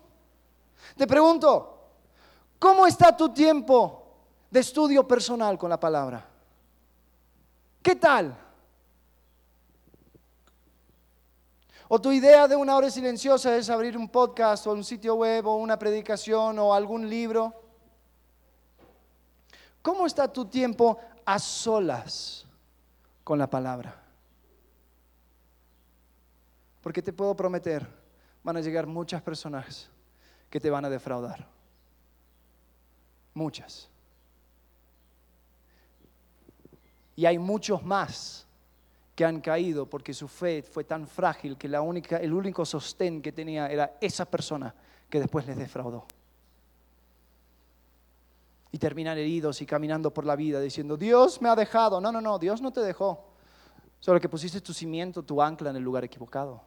Te 0.98 1.08
pregunto, 1.08 1.80
¿cómo 2.60 2.86
está 2.86 3.16
tu 3.16 3.30
tiempo 3.30 4.05
de 4.56 4.62
estudio 4.62 5.06
personal 5.06 5.58
con 5.58 5.70
la 5.70 5.78
palabra. 5.78 6.26
¿Qué 7.84 7.94
tal? 7.94 8.34
O 11.90 12.00
tu 12.00 12.10
idea 12.14 12.48
de 12.48 12.56
una 12.56 12.78
hora 12.78 12.90
silenciosa 12.90 13.54
es 13.58 13.70
abrir 13.70 13.98
un 13.98 14.08
podcast 14.08 14.66
o 14.66 14.72
un 14.72 14.86
sitio 14.86 15.16
web 15.16 15.46
o 15.46 15.58
una 15.58 15.78
predicación 15.78 16.58
o 16.58 16.74
algún 16.74 17.10
libro. 17.10 17.54
¿Cómo 19.82 20.06
está 20.06 20.32
tu 20.32 20.46
tiempo 20.46 21.00
a 21.26 21.38
solas 21.38 22.46
con 23.26 23.38
la 23.38 23.50
palabra? 23.50 24.02
Porque 26.80 27.02
te 27.02 27.12
puedo 27.12 27.36
prometer, 27.36 27.86
van 28.42 28.56
a 28.56 28.62
llegar 28.62 28.88
muchas 28.88 29.22
personas 29.22 29.90
que 30.50 30.62
te 30.62 30.70
van 30.70 30.86
a 30.86 30.90
defraudar. 30.90 31.46
Muchas. 33.34 33.90
Y 37.16 37.26
hay 37.26 37.38
muchos 37.38 37.84
más 37.84 38.46
que 39.16 39.24
han 39.24 39.40
caído 39.40 39.86
porque 39.86 40.14
su 40.14 40.28
fe 40.28 40.62
fue 40.62 40.84
tan 40.84 41.08
frágil 41.08 41.58
que 41.58 41.70
la 41.70 41.82
única, 41.82 42.18
el 42.18 42.34
único 42.34 42.66
sostén 42.66 43.22
que 43.22 43.32
tenía 43.32 43.68
era 43.68 43.98
esa 44.02 44.26
persona 44.26 44.76
que 45.10 45.20
después 45.20 45.48
les 45.48 45.58
defraudó. 45.58 46.06
Y 48.72 48.78
terminan 48.78 49.18
heridos 49.18 49.62
y 49.62 49.66
caminando 49.66 50.14
por 50.14 50.26
la 50.26 50.36
vida 50.36 50.60
diciendo, 50.60 50.98
Dios 50.98 51.42
me 51.42 51.48
ha 51.48 51.56
dejado. 51.56 52.02
No, 52.02 52.12
no, 52.12 52.20
no, 52.20 52.38
Dios 52.38 52.62
no 52.62 52.74
te 52.74 52.82
dejó. 52.82 53.24
Solo 54.02 54.20
que 54.20 54.28
pusiste 54.28 54.60
tu 54.60 54.74
cimiento, 54.74 55.24
tu 55.24 55.42
ancla 55.42 55.70
en 55.70 55.78
el 55.78 55.84
lugar 55.84 56.04
equivocado. 56.04 56.62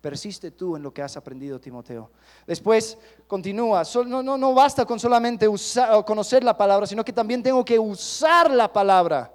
Persiste 0.00 0.50
tú 0.50 0.76
en 0.76 0.82
lo 0.82 0.94
que 0.94 1.02
has 1.02 1.16
aprendido, 1.16 1.60
Timoteo. 1.60 2.10
Después 2.46 2.96
continúa. 3.26 3.82
No, 4.06 4.22
no, 4.22 4.38
no 4.38 4.54
basta 4.54 4.86
con 4.86 4.98
solamente 4.98 5.46
usar, 5.46 6.04
conocer 6.06 6.42
la 6.42 6.56
palabra, 6.56 6.86
sino 6.86 7.04
que 7.04 7.12
también 7.12 7.42
tengo 7.42 7.62
que 7.64 7.78
usar 7.78 8.50
la 8.50 8.72
palabra. 8.72 9.30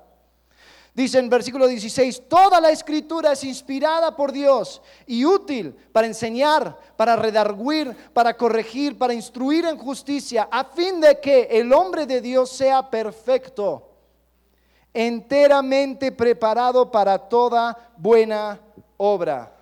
Dice 0.95 1.19
en 1.19 1.29
versículo 1.29 1.67
16, 1.67 2.23
toda 2.29 2.61
la 2.61 2.69
escritura 2.71 3.33
es 3.33 3.43
inspirada 3.43 4.15
por 4.15 4.31
Dios 4.31 4.81
y 5.05 5.25
útil 5.25 5.75
para 5.91 6.07
enseñar, 6.07 6.79
para 6.95 7.17
redarguir, 7.17 7.93
para 8.13 8.35
corregir, 8.37 8.97
para 8.97 9.13
instruir 9.13 9.65
en 9.65 9.77
justicia, 9.77 10.47
a 10.49 10.63
fin 10.63 11.01
de 11.01 11.19
que 11.19 11.49
el 11.51 11.73
hombre 11.73 12.05
de 12.05 12.21
Dios 12.21 12.49
sea 12.49 12.89
perfecto, 12.89 13.91
enteramente 14.93 16.13
preparado 16.13 16.89
para 16.89 17.17
toda 17.19 17.91
buena 17.97 18.57
obra. 18.95 19.54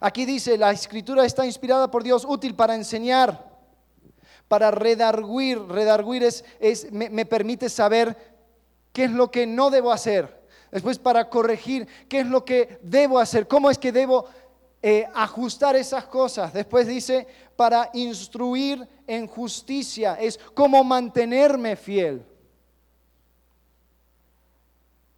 Aquí 0.00 0.24
dice, 0.24 0.56
la 0.56 0.70
escritura 0.70 1.24
está 1.24 1.44
inspirada 1.44 1.90
por 1.90 2.02
Dios, 2.02 2.24
útil 2.28 2.54
para 2.54 2.74
enseñar, 2.74 3.48
para 4.46 4.70
redarguir. 4.70 5.58
Redarguir 5.60 6.22
es, 6.22 6.44
me, 6.92 7.26
permite 7.26 7.68
saber 7.68 8.16
qué 8.92 9.04
es 9.04 9.10
lo 9.10 9.30
que 9.30 9.46
no 9.46 9.70
debo 9.70 9.90
hacer. 9.90 10.38
Después 10.70 10.98
para 10.98 11.28
corregir, 11.28 11.88
qué 12.08 12.20
es 12.20 12.26
lo 12.26 12.44
que 12.44 12.78
debo 12.82 13.18
hacer, 13.18 13.48
cómo 13.48 13.70
es 13.70 13.78
que 13.78 13.90
debo 13.90 14.26
eh, 14.82 15.06
ajustar 15.14 15.74
esas 15.74 16.04
cosas. 16.04 16.52
Después 16.52 16.86
dice, 16.86 17.26
para 17.56 17.90
instruir 17.94 18.86
en 19.06 19.26
justicia, 19.26 20.14
es 20.14 20.38
cómo 20.54 20.84
mantenerme 20.84 21.74
fiel. 21.74 22.24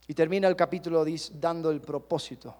Y 0.06 0.14
termina 0.14 0.48
el 0.48 0.56
capítulo 0.56 1.04
dando 1.38 1.70
el 1.70 1.80
propósito 1.80 2.54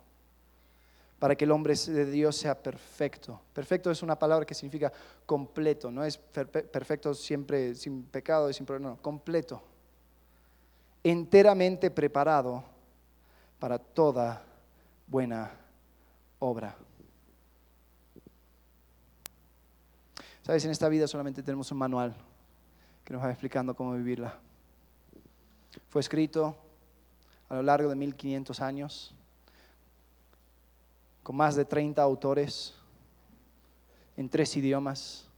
para 1.20 1.36
que 1.36 1.44
el 1.44 1.50
hombre 1.52 1.74
de 1.74 2.06
Dios 2.06 2.34
sea 2.34 2.60
perfecto. 2.60 3.40
Perfecto 3.52 3.90
es 3.90 4.02
una 4.02 4.18
palabra 4.18 4.46
que 4.46 4.54
significa 4.54 4.90
completo, 5.26 5.90
no 5.90 6.02
es 6.02 6.16
perfecto 6.16 7.12
siempre 7.14 7.74
sin 7.74 8.04
pecado 8.04 8.48
y 8.48 8.54
sin 8.54 8.64
problema, 8.64 8.92
no, 8.92 9.02
completo. 9.02 9.62
Enteramente 11.04 11.90
preparado 11.90 12.64
para 13.58 13.78
toda 13.78 14.42
buena 15.06 15.50
obra. 16.38 16.74
Sabes, 20.42 20.64
en 20.64 20.70
esta 20.70 20.88
vida 20.88 21.06
solamente 21.06 21.42
tenemos 21.42 21.70
un 21.70 21.76
manual 21.76 22.16
que 23.04 23.12
nos 23.12 23.22
va 23.22 23.30
explicando 23.30 23.74
cómo 23.74 23.92
vivirla. 23.92 24.38
Fue 25.90 26.00
escrito 26.00 26.56
a 27.50 27.56
lo 27.56 27.62
largo 27.62 27.90
de 27.90 27.96
1500 27.96 28.60
años 28.60 29.14
con 31.30 31.36
más 31.36 31.54
de 31.54 31.64
30 31.64 32.02
autores 32.02 32.74
en 34.16 34.28
tres 34.28 34.56
idiomas. 34.56 35.28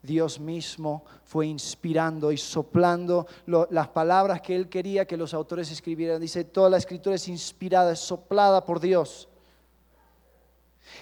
Dios 0.00 0.38
mismo 0.38 1.04
fue 1.24 1.48
inspirando 1.48 2.30
y 2.30 2.36
soplando 2.36 3.26
las 3.46 3.88
palabras 3.88 4.40
que 4.42 4.54
Él 4.54 4.68
quería 4.68 5.06
que 5.06 5.16
los 5.16 5.34
autores 5.34 5.72
escribieran. 5.72 6.20
Dice, 6.20 6.44
toda 6.44 6.70
la 6.70 6.76
escritura 6.76 7.16
es 7.16 7.26
inspirada, 7.26 7.90
es 7.90 7.98
soplada 7.98 8.64
por 8.64 8.78
Dios. 8.78 9.28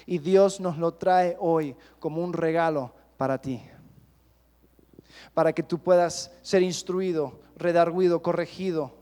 Y 0.07 0.17
Dios 0.17 0.59
nos 0.59 0.79
lo 0.79 0.95
trae 0.95 1.37
hoy 1.39 1.75
como 1.99 2.23
un 2.23 2.33
regalo 2.33 2.91
para 3.17 3.39
ti. 3.39 3.61
Para 5.35 5.53
que 5.53 5.61
tú 5.61 5.77
puedas 5.77 6.31
ser 6.41 6.63
instruido, 6.63 7.39
redarguido, 7.55 8.23
corregido 8.23 8.95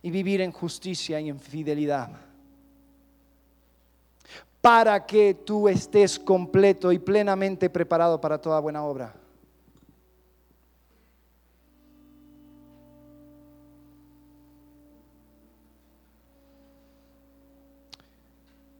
y 0.00 0.10
vivir 0.10 0.40
en 0.40 0.52
justicia 0.52 1.20
y 1.20 1.28
en 1.28 1.38
fidelidad. 1.38 2.29
Para 4.60 5.06
que 5.06 5.34
tú 5.34 5.68
estés 5.68 6.18
completo 6.18 6.92
y 6.92 6.98
plenamente 6.98 7.70
preparado 7.70 8.20
para 8.20 8.38
toda 8.38 8.60
buena 8.60 8.84
obra. 8.84 9.14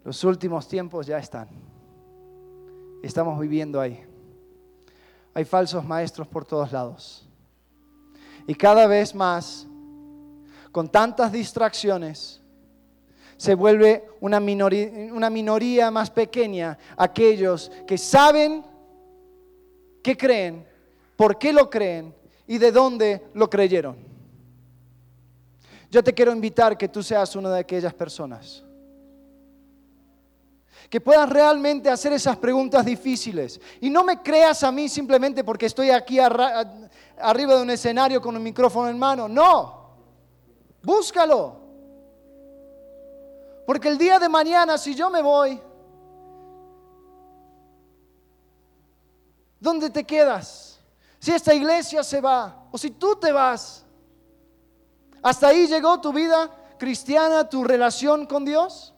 Los 0.04 0.24
últimos 0.24 0.66
tiempos 0.66 1.06
ya 1.06 1.18
están. 1.18 1.48
Estamos 3.02 3.38
viviendo 3.38 3.80
ahí. 3.80 4.04
Hay 5.32 5.44
falsos 5.44 5.84
maestros 5.84 6.26
por 6.26 6.44
todos 6.44 6.72
lados. 6.72 7.26
Y 8.46 8.54
cada 8.54 8.86
vez 8.86 9.14
más, 9.14 9.66
con 10.72 10.88
tantas 10.88 11.30
distracciones, 11.30 12.39
se 13.40 13.54
vuelve 13.54 14.06
una 14.20 14.38
minoría, 14.38 14.90
una 15.14 15.30
minoría 15.30 15.90
más 15.90 16.10
pequeña 16.10 16.76
aquellos 16.94 17.72
que 17.86 17.96
saben 17.96 18.62
qué 20.02 20.14
creen, 20.14 20.66
por 21.16 21.38
qué 21.38 21.50
lo 21.50 21.70
creen 21.70 22.14
y 22.46 22.58
de 22.58 22.70
dónde 22.70 23.28
lo 23.32 23.48
creyeron. 23.48 23.96
Yo 25.90 26.04
te 26.04 26.12
quiero 26.12 26.32
invitar 26.32 26.76
que 26.76 26.88
tú 26.88 27.02
seas 27.02 27.34
una 27.34 27.50
de 27.50 27.60
aquellas 27.60 27.94
personas 27.94 28.62
que 30.90 31.00
puedas 31.00 31.26
realmente 31.26 31.88
hacer 31.88 32.12
esas 32.12 32.36
preguntas 32.36 32.84
difíciles. 32.84 33.58
Y 33.80 33.88
no 33.88 34.04
me 34.04 34.20
creas 34.20 34.62
a 34.64 34.70
mí 34.70 34.86
simplemente 34.86 35.44
porque 35.44 35.64
estoy 35.64 35.88
aquí 35.88 36.18
arriba 36.18 37.54
de 37.56 37.62
un 37.62 37.70
escenario 37.70 38.20
con 38.20 38.36
un 38.36 38.42
micrófono 38.42 38.90
en 38.90 38.98
mano. 38.98 39.28
No, 39.28 39.94
búscalo. 40.82 41.69
Porque 43.66 43.88
el 43.88 43.98
día 43.98 44.18
de 44.18 44.28
mañana, 44.28 44.78
si 44.78 44.94
yo 44.94 45.10
me 45.10 45.22
voy, 45.22 45.60
¿dónde 49.60 49.90
te 49.90 50.04
quedas? 50.04 50.80
Si 51.18 51.30
esta 51.32 51.54
iglesia 51.54 52.02
se 52.02 52.20
va 52.20 52.66
o 52.72 52.78
si 52.78 52.90
tú 52.90 53.16
te 53.16 53.30
vas, 53.30 53.84
¿hasta 55.22 55.48
ahí 55.48 55.66
llegó 55.66 56.00
tu 56.00 56.12
vida 56.12 56.50
cristiana, 56.78 57.48
tu 57.48 57.62
relación 57.62 58.26
con 58.26 58.44
Dios? 58.44 58.94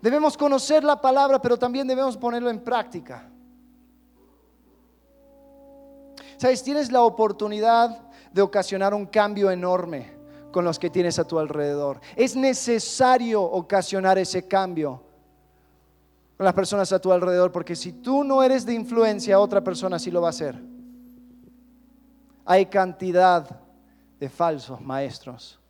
Debemos 0.00 0.36
conocer 0.36 0.82
la 0.84 1.00
palabra, 1.00 1.40
pero 1.40 1.58
también 1.58 1.86
debemos 1.86 2.16
ponerlo 2.16 2.48
en 2.48 2.62
práctica. 2.62 3.28
Sabes, 6.38 6.62
tienes 6.62 6.92
la 6.92 7.02
oportunidad 7.02 8.08
de 8.32 8.42
ocasionar 8.42 8.94
un 8.94 9.06
cambio 9.06 9.50
enorme 9.50 10.15
con 10.56 10.64
los 10.64 10.78
que 10.78 10.88
tienes 10.88 11.18
a 11.18 11.24
tu 11.24 11.38
alrededor. 11.38 12.00
Es 12.16 12.34
necesario 12.34 13.42
ocasionar 13.42 14.16
ese 14.16 14.48
cambio 14.48 15.02
con 16.34 16.46
las 16.46 16.54
personas 16.54 16.90
a 16.94 16.98
tu 16.98 17.12
alrededor, 17.12 17.52
porque 17.52 17.76
si 17.76 17.92
tú 17.92 18.24
no 18.24 18.42
eres 18.42 18.64
de 18.64 18.72
influencia, 18.72 19.38
otra 19.38 19.62
persona 19.62 19.98
sí 19.98 20.10
lo 20.10 20.22
va 20.22 20.28
a 20.28 20.30
hacer. 20.30 20.58
Hay 22.46 22.64
cantidad 22.64 23.60
de 24.18 24.30
falsos 24.30 24.80
maestros 24.80 25.60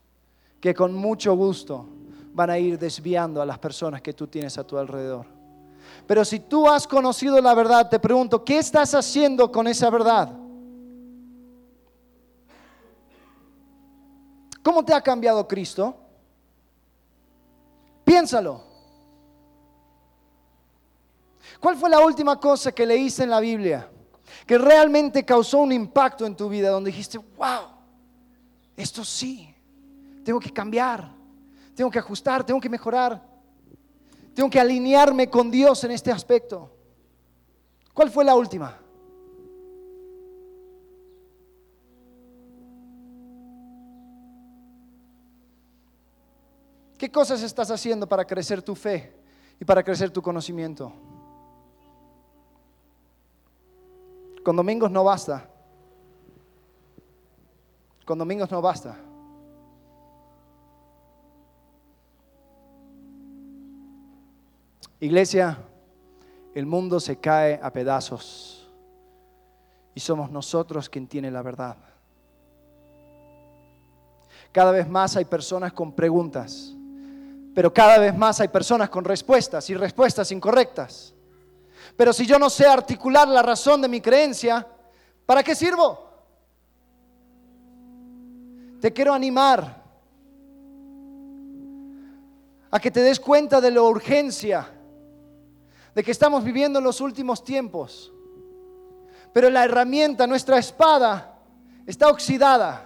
que 0.61 0.72
con 0.72 0.95
mucho 0.95 1.34
gusto 1.34 1.89
van 2.32 2.51
a 2.51 2.57
ir 2.57 2.78
desviando 2.78 3.43
a 3.43 3.45
las 3.45 3.59
personas 3.59 4.01
que 4.01 4.12
tú 4.12 4.28
tienes 4.28 4.57
a 4.57 4.64
tu 4.64 4.78
alrededor. 4.78 5.26
Pero 6.07 6.24
si 6.24 6.39
tú 6.39 6.68
has 6.68 6.87
conocido 6.87 7.41
la 7.41 7.55
verdad, 7.55 7.89
te 7.91 7.99
pregunto, 7.99 8.45
¿qué 8.45 8.59
estás 8.59 8.95
haciendo 8.95 9.51
con 9.51 9.66
esa 9.66 9.91
verdad? 9.91 10.45
¿Cómo 14.67 14.85
te 14.85 14.93
ha 14.93 15.01
cambiado 15.01 15.47
Cristo? 15.47 15.97
Piénsalo. 18.05 18.64
¿Cuál 21.61 21.77
fue 21.77 21.89
la 21.89 22.01
última 22.01 22.41
cosa 22.41 22.73
que 22.73 22.85
leíste 22.85 23.23
en 23.23 23.31
la 23.31 23.39
Biblia 23.39 23.89
que 24.45 24.59
realmente 24.59 25.25
causó 25.25 25.59
un 25.59 25.71
impacto 25.71 26.27
en 26.27 26.35
tu 26.35 26.49
vida 26.49 26.71
donde 26.71 26.91
dijiste, 26.91 27.17
wow, 27.17 27.69
esto 28.77 29.05
sí, 29.05 29.55
tengo 30.25 30.41
que 30.41 30.53
cambiar? 30.53 31.14
tengo 31.77 31.89
que 31.89 32.01
ajustar, 32.01 32.43
tengo 32.45 32.61
que 32.61 32.69
mejorar, 32.69 33.23
tengo 34.35 34.51
que 34.51 34.59
alinearme 34.59 35.31
con 35.31 35.49
Dios 35.49 35.85
en 35.85 35.93
este 35.93 36.11
aspecto. 36.11 36.73
¿Cuál 37.95 38.11
fue 38.11 38.25
la 38.25 38.35
última? 38.35 38.77
¿Qué 46.99 47.11
cosas 47.11 47.42
estás 47.42 47.70
haciendo 47.70 48.07
para 48.09 48.24
crecer 48.24 48.62
tu 48.62 48.74
fe 48.74 49.14
y 49.61 49.64
para 49.64 49.82
crecer 49.82 50.11
tu 50.11 50.22
conocimiento? 50.22 50.92
Con 54.44 54.55
domingos 54.55 54.90
no 54.90 55.03
basta. 55.03 55.51
Con 58.05 58.18
domingos 58.18 58.51
no 58.51 58.62
basta. 58.62 58.97
Iglesia, 65.01 65.59
el 66.55 66.64
mundo 66.64 67.01
se 67.01 67.18
cae 67.18 67.61
a 67.62 67.70
pedazos 67.72 68.70
y 69.94 70.01
somos 70.01 70.30
nosotros 70.30 70.88
quien 70.88 71.09
tiene 71.09 71.30
la 71.30 71.42
verdad. 71.42 71.76
Cada 74.53 74.70
vez 74.70 74.88
más 74.88 75.16
hay 75.16 75.24
personas 75.24 75.72
con 75.72 75.92
preguntas, 75.92 76.76
pero 77.57 77.73
cada 77.73 77.97
vez 77.97 78.15
más 78.15 78.39
hay 78.39 78.49
personas 78.49 78.91
con 78.91 79.03
respuestas 79.03 79.71
y 79.71 79.75
respuestas 79.75 80.31
incorrectas. 80.31 81.15
Pero 81.97 82.13
si 82.13 82.27
yo 82.27 82.39
no 82.39 82.51
sé 82.51 82.67
articular 82.67 83.27
la 83.27 83.41
razón 83.41 83.81
de 83.81 83.89
mi 83.89 84.03
creencia, 84.03 84.67
¿para 85.25 85.43
qué 85.43 85.55
sirvo? 85.55 86.07
Te 88.79 88.93
quiero 88.93 89.15
animar 89.15 89.83
a 92.71 92.79
que 92.79 92.91
te 92.91 93.01
des 93.01 93.19
cuenta 93.19 93.59
de 93.59 93.71
la 93.71 93.81
urgencia 93.81 94.69
de 95.95 96.05
que 96.05 96.11
estamos 96.11 96.45
viviendo 96.45 96.79
en 96.79 96.85
los 96.85 97.01
últimos 97.01 97.43
tiempos. 97.43 98.13
Pero 99.33 99.49
la 99.49 99.65
herramienta, 99.65 100.27
nuestra 100.27 100.59
espada, 100.59 101.39
está 101.87 102.11
oxidada. 102.11 102.86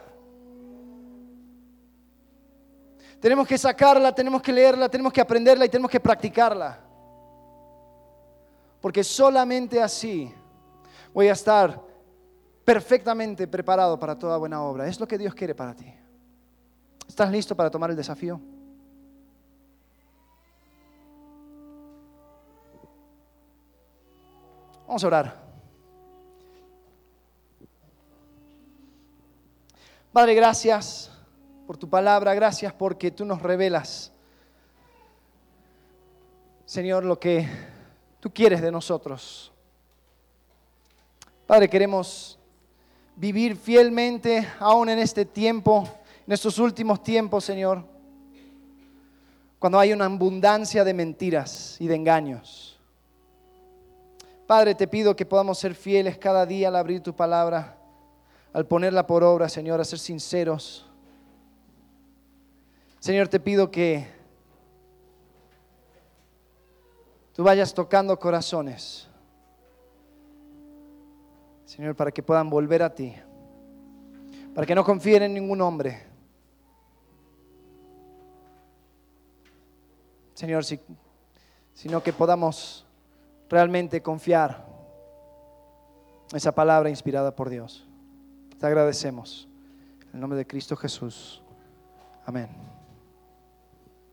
Tenemos 3.21 3.47
que 3.47 3.59
sacarla, 3.59 4.15
tenemos 4.15 4.41
que 4.41 4.53
leerla, 4.53 4.89
tenemos 4.89 5.13
que 5.13 5.21
aprenderla 5.21 5.67
y 5.67 5.69
tenemos 5.69 5.91
que 5.91 6.01
practicarla. 6.01 6.79
Porque 8.81 9.05
solamente 9.05 9.83
así 9.83 10.33
voy 11.13 11.29
a 11.29 11.33
estar 11.33 11.83
perfectamente 12.65 13.47
preparado 13.47 13.99
para 13.99 14.19
toda 14.19 14.39
buena 14.39 14.63
obra. 14.63 14.89
Es 14.89 14.99
lo 14.99 15.07
que 15.07 15.19
Dios 15.19 15.35
quiere 15.35 15.55
para 15.55 15.75
ti. 15.75 15.93
¿Estás 17.07 17.31
listo 17.31 17.55
para 17.55 17.71
tomar 17.71 17.91
el 17.91 17.97
desafío? 17.97 18.41
Vamos 24.87 25.05
a 25.05 25.07
orar. 25.07 25.51
Padre, 30.11 30.35
gracias 30.35 31.10
por 31.71 31.77
tu 31.77 31.89
palabra, 31.89 32.35
gracias 32.35 32.73
porque 32.73 33.13
tú 33.13 33.25
nos 33.25 33.41
revelas, 33.41 34.11
Señor, 36.67 37.05
lo 37.05 37.21
que 37.21 37.49
tú 38.19 38.29
quieres 38.35 38.61
de 38.61 38.73
nosotros. 38.73 39.53
Padre, 41.47 41.71
queremos 41.71 42.41
vivir 43.15 43.55
fielmente 43.55 44.49
aún 44.59 44.89
en 44.89 44.99
este 44.99 45.25
tiempo, 45.25 45.89
en 46.27 46.33
estos 46.33 46.59
últimos 46.59 47.05
tiempos, 47.05 47.45
Señor, 47.45 47.85
cuando 49.61 49.79
hay 49.79 49.93
una 49.93 50.07
abundancia 50.07 50.83
de 50.83 50.93
mentiras 50.93 51.77
y 51.79 51.87
de 51.87 51.95
engaños. 51.95 52.81
Padre, 54.49 54.75
te 54.75 54.89
pido 54.89 55.15
que 55.15 55.25
podamos 55.25 55.57
ser 55.57 55.77
fieles 55.77 56.19
cada 56.19 56.45
día 56.47 56.67
al 56.67 56.75
abrir 56.75 57.01
tu 57.01 57.15
palabra, 57.15 57.79
al 58.53 58.67
ponerla 58.67 59.07
por 59.07 59.23
obra, 59.23 59.49
Señor, 59.49 59.81
a 59.81 59.85
ser 59.85 60.01
sinceros. 60.01 60.90
Señor, 63.01 63.29
te 63.29 63.41
pido 63.41 63.71
que 63.71 64.07
tú 67.33 67.43
vayas 67.43 67.73
tocando 67.73 68.19
corazones, 68.19 69.09
Señor, 71.65 71.97
para 71.97 72.13
que 72.13 72.23
puedan 72.23 72.51
volver 72.51 72.83
a 72.83 72.95
ti, 72.95 73.15
para 74.55 74.67
que 74.67 74.75
no 74.75 74.85
confíen 74.85 75.23
en 75.23 75.33
ningún 75.33 75.63
hombre. 75.63 76.03
Señor, 80.35 80.65
sino 81.73 82.03
que 82.03 82.13
podamos 82.13 82.87
realmente 83.49 84.03
confiar 84.03 84.67
esa 86.35 86.53
palabra 86.53 86.91
inspirada 86.91 87.35
por 87.35 87.49
Dios. 87.49 87.87
Te 88.59 88.67
agradecemos. 88.67 89.49
En 90.09 90.17
el 90.17 90.21
nombre 90.21 90.39
de 90.39 90.47
Cristo 90.47 90.77
Jesús. 90.77 91.43
Amén. 92.27 92.80